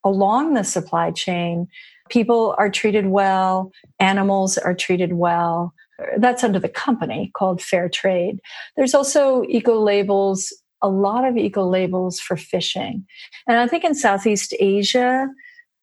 along 0.03 0.53
the 0.53 0.63
supply 0.63 1.11
chain, 1.11 1.67
people 2.09 2.55
are 2.57 2.69
treated 2.69 3.07
well, 3.07 3.71
animals 3.99 4.57
are 4.57 4.73
treated 4.73 5.13
well. 5.13 5.73
That's 6.17 6.43
under 6.43 6.59
the 6.59 6.69
company 6.69 7.31
called 7.33 7.61
Fair 7.61 7.89
Trade. 7.89 8.39
There's 8.75 8.93
also 8.93 9.43
eco 9.47 9.79
labels, 9.79 10.53
a 10.81 10.89
lot 10.89 11.25
of 11.25 11.37
eco 11.37 11.67
labels 11.67 12.19
for 12.19 12.37
fishing. 12.37 13.05
And 13.47 13.59
I 13.59 13.67
think 13.67 13.83
in 13.83 13.95
Southeast 13.95 14.53
Asia, 14.59 15.27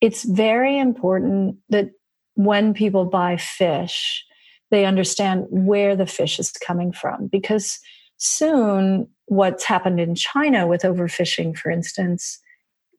it's 0.01 0.25
very 0.25 0.79
important 0.79 1.57
that 1.71 1.91
when 2.35 2.75
people 2.75 3.05
buy 3.05 3.37
fish, 3.37 4.25
they 4.71 4.85
understand 4.85 5.47
where 5.49 5.97
the 5.97 6.07
fish 6.07 6.39
is 6.39 6.53
coming 6.53 6.93
from 6.93 7.29
because 7.29 7.79
soon 8.19 9.09
what's 9.27 9.65
happened 9.65 10.01
in 10.01 10.15
China 10.15 10.67
with 10.67 10.83
overfishing, 10.83 11.57
for 11.57 11.71
instance, 11.71 12.39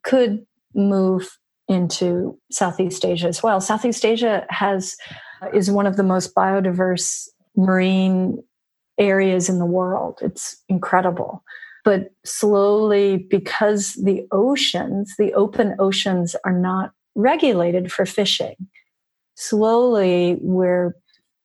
could 0.04 0.46
move 0.74 1.38
into 1.68 2.38
Southeast 2.52 3.04
Asia 3.06 3.28
as 3.28 3.44
well. 3.44 3.60
Southeast 3.60 4.06
Asia 4.06 4.46
has 4.50 4.96
is 5.54 5.70
one 5.70 5.86
of 5.86 5.98
the 5.98 6.04
most 6.04 6.34
biodiverse 6.34 7.28
marine 7.56 8.42
areas 8.98 9.50
in 9.50 9.60
the 9.60 9.66
world. 9.66 10.20
It's 10.22 10.64
incredible. 10.70 11.44
But 11.84 12.12
slowly, 12.26 13.18
because 13.18 13.94
the 13.94 14.28
oceans, 14.32 15.14
the 15.18 15.34
open 15.34 15.76
oceans, 15.80 16.36
are 16.44 16.58
not 16.58 16.92
regulated 17.16 17.92
for 17.92 18.06
fishing, 18.06 18.56
slowly 19.36 20.38
we're 20.42 20.96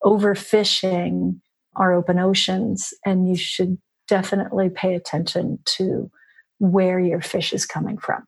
overfishing 0.03 1.39
our 1.77 1.93
open 1.93 2.19
oceans, 2.19 2.93
and 3.07 3.29
you 3.29 3.37
should 3.37 3.79
definitely 4.09 4.69
pay 4.69 4.95
attention 4.95 5.59
to 5.65 6.11
where 6.59 6.99
your 6.99 7.21
fish 7.21 7.53
is 7.53 7.65
coming 7.65 7.97
from. 7.97 8.25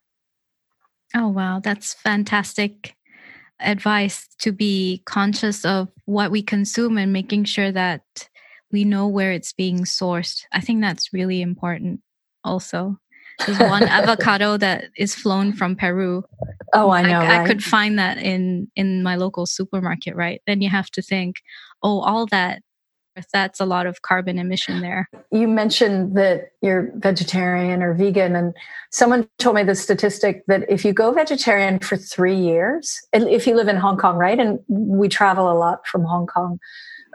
Oh, 1.14 1.28
wow. 1.28 1.60
That's 1.60 1.94
fantastic 1.94 2.96
advice 3.60 4.28
to 4.40 4.52
be 4.52 5.02
conscious 5.06 5.64
of 5.64 5.88
what 6.06 6.30
we 6.30 6.42
consume 6.42 6.98
and 6.98 7.12
making 7.12 7.44
sure 7.44 7.70
that 7.72 8.02
we 8.72 8.84
know 8.84 9.06
where 9.06 9.32
it's 9.32 9.52
being 9.52 9.84
sourced. 9.84 10.42
I 10.52 10.60
think 10.60 10.80
that's 10.80 11.12
really 11.12 11.40
important 11.40 12.00
also. 12.42 12.98
There's 13.46 13.58
one 13.60 13.84
avocado 13.84 14.56
that 14.56 14.86
is 14.96 15.14
flown 15.14 15.52
from 15.52 15.76
Peru. 15.76 16.24
Oh, 16.72 16.90
I 16.90 17.02
know. 17.02 17.20
I, 17.20 17.26
right? 17.28 17.40
I, 17.42 17.46
could 17.46 17.62
find 17.62 17.98
that 17.98 18.18
in 18.18 18.68
in 18.74 19.04
my 19.04 19.14
local 19.14 19.46
supermarket, 19.46 20.16
right? 20.16 20.42
Then 20.46 20.60
you 20.60 20.68
have 20.70 20.90
to 20.90 21.02
think, 21.02 21.36
oh, 21.82 22.00
all 22.00 22.26
that 22.26 22.62
that's 23.32 23.60
a 23.60 23.64
lot 23.64 23.86
of 23.86 24.02
carbon 24.02 24.38
emission 24.38 24.80
there. 24.80 25.08
You 25.30 25.48
mentioned 25.48 26.16
that 26.16 26.52
you're 26.62 26.90
vegetarian 26.96 27.82
or 27.82 27.94
vegan, 27.94 28.34
and 28.34 28.54
someone 28.90 29.28
told 29.38 29.56
me 29.56 29.62
the 29.62 29.74
statistic 29.74 30.44
that 30.46 30.68
if 30.68 30.84
you 30.84 30.92
go 30.92 31.12
vegetarian 31.12 31.78
for 31.78 31.96
three 31.96 32.36
years, 32.36 33.00
if 33.12 33.46
you 33.46 33.54
live 33.54 33.68
in 33.68 33.76
Hong 33.76 33.96
Kong, 33.96 34.16
right, 34.16 34.38
and 34.38 34.58
we 34.68 35.08
travel 35.08 35.50
a 35.50 35.54
lot 35.54 35.86
from 35.86 36.04
Hong 36.04 36.26
Kong, 36.26 36.58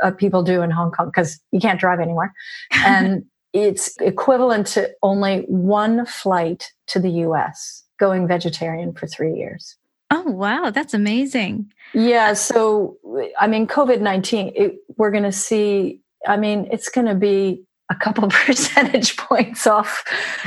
uh, 0.01 0.11
people 0.11 0.43
do 0.43 0.61
in 0.61 0.71
Hong 0.71 0.91
Kong 0.91 1.07
because 1.07 1.39
you 1.51 1.59
can't 1.59 1.79
drive 1.79 1.99
anywhere, 1.99 2.33
and 2.71 3.25
it's 3.53 3.95
equivalent 3.99 4.67
to 4.67 4.91
only 5.01 5.41
one 5.47 6.05
flight 6.05 6.71
to 6.87 6.99
the 6.99 7.09
US 7.25 7.83
going 7.99 8.27
vegetarian 8.27 8.93
for 8.93 9.07
three 9.07 9.33
years. 9.33 9.75
Oh, 10.11 10.23
wow. 10.23 10.71
That's 10.71 10.93
amazing. 10.93 11.71
Yeah. 11.93 12.33
So, 12.33 12.97
I 13.39 13.47
mean, 13.47 13.67
COVID 13.67 14.01
19, 14.01 14.77
we're 14.97 15.11
going 15.11 15.23
to 15.23 15.31
see, 15.31 16.01
I 16.27 16.37
mean, 16.37 16.67
it's 16.71 16.89
going 16.89 17.07
to 17.07 17.15
be 17.15 17.63
a 17.91 17.95
couple 17.95 18.27
percentage 18.29 19.17
points 19.17 19.65
off 19.67 20.03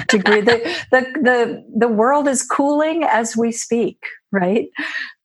degree. 0.08 0.40
the, 0.40 0.58
the, 0.90 1.00
the, 1.20 1.64
the 1.76 1.88
world 1.88 2.28
is 2.28 2.42
cooling 2.42 3.04
as 3.04 3.36
we 3.36 3.52
speak, 3.52 3.98
right? 4.30 4.68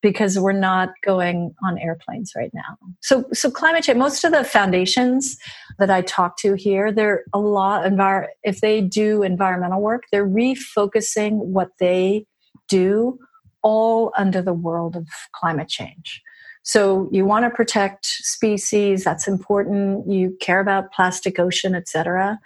Because 0.02 0.38
we're 0.39 0.52
not 0.52 0.89
going 1.04 1.54
on 1.63 1.78
airplanes 1.80 2.34
right 2.36 2.52
now. 2.54 2.78
So, 3.02 3.26
so 3.34 3.50
climate 3.50 3.84
change, 3.84 3.97
most 3.97 4.23
of 4.23 4.32
the 4.32 4.43
foundations 4.43 5.38
that 5.80 5.89
I 5.89 6.02
talk 6.02 6.38
to 6.39 6.54
here, 6.54 6.91
they're 6.91 7.23
a 7.34 7.39
lot, 7.39 7.84
envir- 7.86 8.28
if 8.43 8.62
they 8.62 8.82
do 8.82 9.23
environmental 9.23 9.82
work, 9.82 10.04
they're 10.12 10.28
refocusing 10.28 11.38
what 11.38 11.69
they 11.80 12.26
do 12.67 13.17
all 13.62 14.13
under 14.17 14.41
the 14.41 14.54
world 14.54 14.96
of 14.96 15.08
climate 15.34 15.67
change. 15.67 16.22
So 16.63 17.08
you 17.12 17.26
want 17.26 17.46
to 17.46 17.50
protect 17.50 18.06
species, 18.06 19.04
that's 19.04 19.28
important. 19.28 20.10
You 20.12 20.38
care 20.41 20.60
about 20.60 20.91
plastic 20.91 21.39
ocean, 21.39 21.76
etc. 21.76 22.39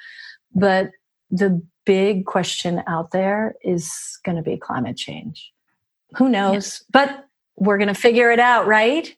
But 0.54 0.92
the 1.32 1.62
big 1.86 2.26
question 2.26 2.84
out 2.88 3.12
there 3.12 3.56
is 3.64 4.20
going 4.24 4.36
to 4.36 4.44
be 4.44 4.58
climate 4.58 4.98
change. 4.98 5.52
Who 6.18 6.30
knows? 6.30 6.84
But 6.92 7.26
we're 7.56 7.78
going 7.78 7.88
to 7.88 7.94
figure 7.94 8.32
it 8.32 8.40
out, 8.40 8.68
right? 8.68 9.16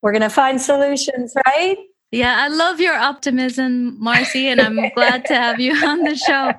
We're 0.00 0.12
going 0.12 0.22
to 0.22 0.30
find 0.30 0.60
solutions, 0.60 1.34
right? 1.46 1.76
Yeah, 2.12 2.36
I 2.38 2.48
love 2.48 2.78
your 2.78 2.94
optimism, 2.94 3.96
Marcy, 3.98 4.46
and 4.46 4.60
I'm 4.60 4.90
glad 4.94 5.24
to 5.26 5.34
have 5.34 5.58
you 5.58 5.74
on 5.74 6.02
the 6.04 6.14
show. 6.14 6.52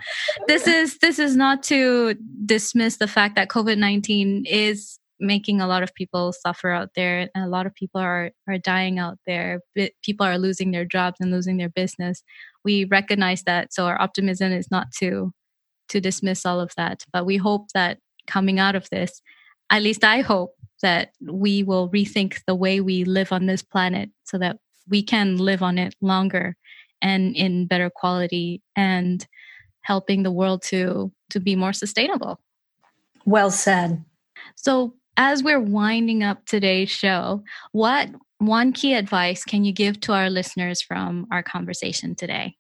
This 0.47 0.65
is 0.67 0.97
this 0.97 1.19
is 1.19 1.35
not 1.35 1.61
to 1.63 2.15
dismiss 2.43 2.97
the 2.97 3.07
fact 3.07 3.35
that 3.35 3.49
COVID-19 3.49 4.45
is 4.47 4.97
making 5.19 5.61
a 5.61 5.67
lot 5.67 5.83
of 5.83 5.93
people 5.93 6.33
suffer 6.33 6.71
out 6.71 6.89
there 6.95 7.29
and 7.35 7.45
a 7.45 7.47
lot 7.47 7.67
of 7.67 7.75
people 7.75 8.01
are 8.01 8.31
are 8.47 8.57
dying 8.57 8.97
out 8.97 9.19
there. 9.27 9.59
People 10.03 10.25
are 10.25 10.39
losing 10.39 10.71
their 10.71 10.85
jobs 10.85 11.17
and 11.19 11.29
losing 11.29 11.57
their 11.57 11.69
business. 11.69 12.23
We 12.65 12.85
recognize 12.85 13.43
that, 13.43 13.73
so 13.75 13.85
our 13.85 14.01
optimism 14.01 14.51
is 14.51 14.71
not 14.71 14.91
to 15.01 15.31
to 15.89 16.01
dismiss 16.01 16.47
all 16.47 16.59
of 16.59 16.71
that, 16.77 17.05
but 17.13 17.27
we 17.27 17.37
hope 17.37 17.67
that 17.75 17.99
coming 18.25 18.59
out 18.59 18.75
of 18.75 18.89
this, 18.89 19.21
at 19.69 19.83
least 19.83 20.03
I 20.03 20.21
hope 20.21 20.55
that 20.81 21.11
we 21.21 21.61
will 21.61 21.89
rethink 21.91 22.39
the 22.47 22.55
way 22.55 22.81
we 22.81 23.03
live 23.03 23.31
on 23.31 23.45
this 23.45 23.61
planet 23.61 24.09
so 24.23 24.39
that 24.39 24.57
we 24.89 25.03
can 25.03 25.37
live 25.37 25.61
on 25.61 25.77
it 25.77 25.95
longer 26.01 26.55
and 27.01 27.35
in 27.35 27.67
better 27.67 27.89
quality 27.89 28.61
and 28.75 29.25
helping 29.81 30.23
the 30.23 30.31
world 30.31 30.61
to 30.63 31.11
to 31.29 31.39
be 31.39 31.55
more 31.55 31.73
sustainable. 31.73 32.39
Well 33.25 33.51
said. 33.51 34.03
So 34.55 34.95
as 35.17 35.43
we're 35.43 35.59
winding 35.59 36.23
up 36.23 36.45
today's 36.45 36.89
show 36.89 37.43
what 37.71 38.09
one 38.39 38.73
key 38.73 38.93
advice 38.93 39.43
can 39.43 39.63
you 39.63 39.71
give 39.71 39.99
to 40.01 40.13
our 40.13 40.29
listeners 40.29 40.81
from 40.81 41.27
our 41.31 41.43
conversation 41.43 42.15
today? 42.15 42.55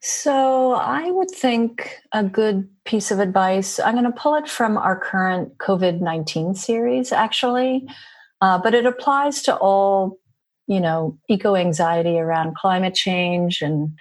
So 0.00 0.74
i 0.74 1.10
would 1.10 1.30
think 1.30 1.98
a 2.12 2.22
good 2.22 2.68
piece 2.84 3.10
of 3.10 3.20
advice 3.20 3.80
i'm 3.80 3.94
going 3.94 4.04
to 4.04 4.12
pull 4.12 4.34
it 4.34 4.46
from 4.48 4.76
our 4.76 4.98
current 4.98 5.56
covid-19 5.58 6.56
series 6.56 7.10
actually 7.10 7.88
uh, 8.42 8.58
but 8.58 8.74
it 8.74 8.84
applies 8.84 9.40
to 9.42 9.56
all 9.56 10.18
you 10.66 10.80
know 10.80 11.18
eco 11.28 11.54
anxiety 11.56 12.18
around 12.18 12.56
climate 12.56 12.94
change 12.94 13.62
and 13.62 13.92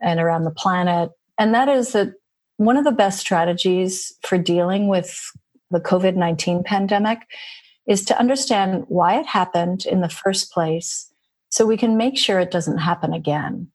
and 0.00 0.20
around 0.20 0.44
the 0.44 0.50
planet. 0.50 1.10
And 1.38 1.54
that 1.54 1.68
is 1.68 1.92
that 1.92 2.14
one 2.56 2.76
of 2.76 2.84
the 2.84 2.92
best 2.92 3.18
strategies 3.18 4.12
for 4.22 4.38
dealing 4.38 4.88
with 4.88 5.32
the 5.70 5.80
covid-19 5.80 6.64
pandemic 6.64 7.18
is 7.86 8.04
to 8.04 8.18
understand 8.18 8.84
why 8.88 9.18
it 9.18 9.26
happened 9.26 9.86
in 9.86 10.00
the 10.00 10.08
first 10.08 10.52
place 10.52 11.10
so 11.50 11.66
we 11.66 11.76
can 11.76 11.96
make 11.96 12.18
sure 12.18 12.38
it 12.38 12.50
doesn't 12.50 12.78
happen 12.78 13.12
again. 13.12 13.68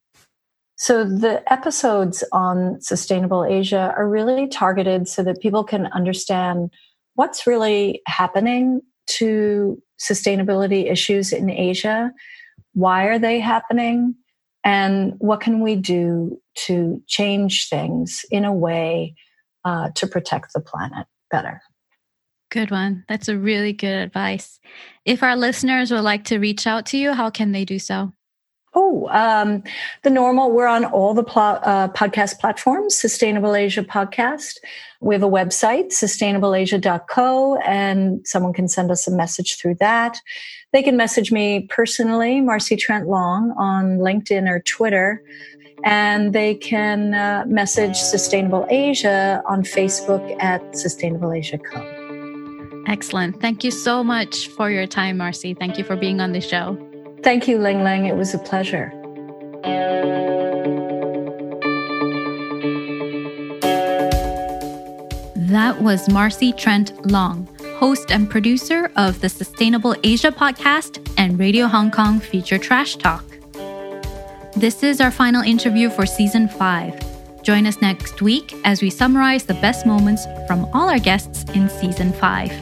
So 0.76 1.04
the 1.04 1.42
episodes 1.52 2.24
on 2.32 2.80
Sustainable 2.80 3.44
Asia 3.44 3.92
are 3.96 4.08
really 4.08 4.48
targeted 4.48 5.08
so 5.08 5.22
that 5.22 5.40
people 5.40 5.64
can 5.64 5.86
understand 5.86 6.70
what's 7.14 7.46
really 7.46 8.02
happening 8.06 8.80
to 9.06 9.80
sustainability 9.98 10.90
issues 10.90 11.32
in 11.32 11.50
Asia. 11.50 12.12
Why 12.72 13.04
are 13.04 13.18
they 13.18 13.40
happening? 13.40 14.14
And 14.64 15.14
what 15.18 15.40
can 15.40 15.60
we 15.60 15.76
do 15.76 16.40
to 16.66 17.02
change 17.06 17.68
things 17.68 18.24
in 18.30 18.44
a 18.44 18.52
way 18.52 19.14
uh, 19.64 19.90
to 19.96 20.06
protect 20.06 20.52
the 20.54 20.60
planet 20.60 21.06
better? 21.30 21.60
Good 22.50 22.70
one. 22.70 23.04
That's 23.08 23.28
a 23.28 23.36
really 23.36 23.72
good 23.72 23.96
advice. 23.96 24.60
If 25.04 25.22
our 25.22 25.36
listeners 25.36 25.90
would 25.90 26.02
like 26.02 26.24
to 26.24 26.38
reach 26.38 26.66
out 26.66 26.86
to 26.86 26.96
you, 26.96 27.12
how 27.12 27.30
can 27.30 27.52
they 27.52 27.64
do 27.64 27.78
so? 27.78 28.12
Oh, 28.74 29.08
um, 29.10 29.62
the 30.02 30.10
normal. 30.10 30.50
We're 30.50 30.66
on 30.66 30.84
all 30.84 31.14
the 31.14 31.22
pl- 31.22 31.60
uh, 31.62 31.88
podcast 31.88 32.40
platforms, 32.40 32.96
Sustainable 32.96 33.54
Asia 33.54 33.84
Podcast. 33.84 34.58
We 35.00 35.14
have 35.14 35.22
a 35.22 35.28
website, 35.28 35.92
sustainableasia.co, 35.92 37.56
and 37.58 38.26
someone 38.26 38.52
can 38.52 38.68
send 38.68 38.90
us 38.90 39.06
a 39.06 39.12
message 39.12 39.56
through 39.58 39.76
that. 39.76 40.20
They 40.72 40.82
can 40.82 40.96
message 40.96 41.30
me 41.30 41.68
personally, 41.70 42.40
Marcy 42.40 42.74
Trent 42.74 43.06
Long, 43.06 43.54
on 43.56 43.98
LinkedIn 43.98 44.48
or 44.48 44.60
Twitter. 44.60 45.22
And 45.84 46.32
they 46.32 46.54
can 46.54 47.14
uh, 47.14 47.44
message 47.46 47.96
Sustainable 47.96 48.66
Asia 48.70 49.42
on 49.46 49.62
Facebook 49.62 50.42
at 50.42 50.76
Sustainable 50.76 51.32
Asia 51.32 51.58
Co. 51.58 52.82
Excellent. 52.86 53.40
Thank 53.40 53.62
you 53.62 53.70
so 53.70 54.02
much 54.02 54.48
for 54.48 54.70
your 54.70 54.86
time, 54.86 55.18
Marcy. 55.18 55.54
Thank 55.54 55.78
you 55.78 55.84
for 55.84 55.96
being 55.96 56.20
on 56.20 56.32
the 56.32 56.40
show. 56.40 56.78
Thank 57.24 57.48
you, 57.48 57.58
Ling 57.58 57.82
Ling. 57.82 58.04
It 58.04 58.16
was 58.16 58.34
a 58.34 58.38
pleasure. 58.38 58.92
That 65.34 65.80
was 65.80 66.06
Marcy 66.10 66.52
Trent 66.52 67.10
Long, 67.10 67.48
host 67.78 68.10
and 68.10 68.28
producer 68.28 68.90
of 68.96 69.22
the 69.22 69.30
Sustainable 69.30 69.96
Asia 70.04 70.30
podcast 70.30 71.00
and 71.16 71.38
Radio 71.38 71.66
Hong 71.66 71.90
Kong 71.90 72.20
feature 72.20 72.58
Trash 72.58 72.96
Talk. 72.96 73.24
This 74.54 74.82
is 74.82 75.00
our 75.00 75.10
final 75.10 75.42
interview 75.42 75.88
for 75.88 76.04
season 76.04 76.46
five. 76.46 76.94
Join 77.42 77.66
us 77.66 77.80
next 77.80 78.20
week 78.20 78.54
as 78.64 78.82
we 78.82 78.90
summarize 78.90 79.44
the 79.44 79.54
best 79.54 79.86
moments 79.86 80.26
from 80.46 80.66
all 80.74 80.90
our 80.90 80.98
guests 80.98 81.44
in 81.54 81.70
season 81.70 82.12
five. 82.12 82.52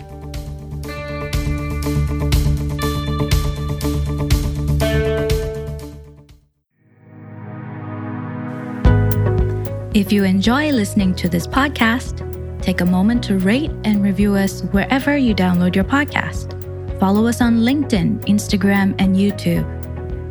If 9.95 10.11
you 10.11 10.25
enjoy 10.25 10.73
listening 10.73 11.15
to 11.17 11.29
this 11.29 11.47
podcast, 11.47 12.25
take 12.63 12.81
a 12.81 12.87
moment 12.87 13.23
to 13.25 13.37
rate 13.37 13.71
and 13.85 14.03
review 14.03 14.35
us 14.35 14.63
wherever 14.73 15.19
you 15.19 15.35
download 15.35 15.75
your 15.75 15.85
podcast. 15.85 16.59
Follow 16.99 17.27
us 17.27 17.43
on 17.43 17.59
LinkedIn, 17.59 18.25
Instagram, 18.25 18.95
and 18.99 19.15
YouTube. 19.15 19.69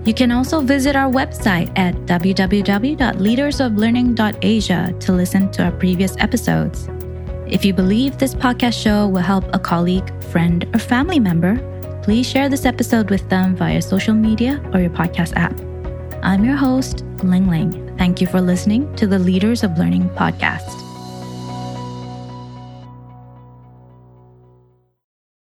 You 0.08 0.16
can 0.16 0.32
also 0.32 0.62
visit 0.62 0.96
our 0.96 1.12
website 1.12 1.72
at 1.78 1.94
www.leadersoflearning.asia 2.08 4.96
to 5.00 5.12
listen 5.12 5.52
to 5.52 5.64
our 5.64 5.72
previous 5.74 6.18
episodes. 6.18 6.90
If 7.46 7.64
you 7.64 7.76
believe 7.76 8.18
this 8.18 8.34
podcast 8.34 8.82
show 8.82 9.08
will 9.08 9.22
help 9.22 9.46
a 9.54 9.60
colleague, 9.60 10.12
friend, 10.24 10.68
or 10.74 10.80
family 10.80 11.20
member, 11.20 11.60
please 12.02 12.28
share 12.28 12.50
this 12.50 12.66
episode 12.66 13.12
with 13.12 13.30
them 13.30 13.56
via 13.56 13.80
social 13.80 14.16
media 14.16 14.60
or 14.74 14.80
your 14.80 14.90
podcast 14.90 15.34
app. 15.36 15.54
I'm 16.24 16.44
your 16.44 16.56
host, 16.56 17.06
Ling 17.22 17.48
Ling. 17.48 17.91
Thank 18.02 18.20
you 18.20 18.26
for 18.26 18.42
listening 18.42 18.92
to 18.96 19.06
the 19.06 19.20
Leaders 19.20 19.62
of 19.62 19.78
Learning 19.78 20.10
podcast. 20.16 20.91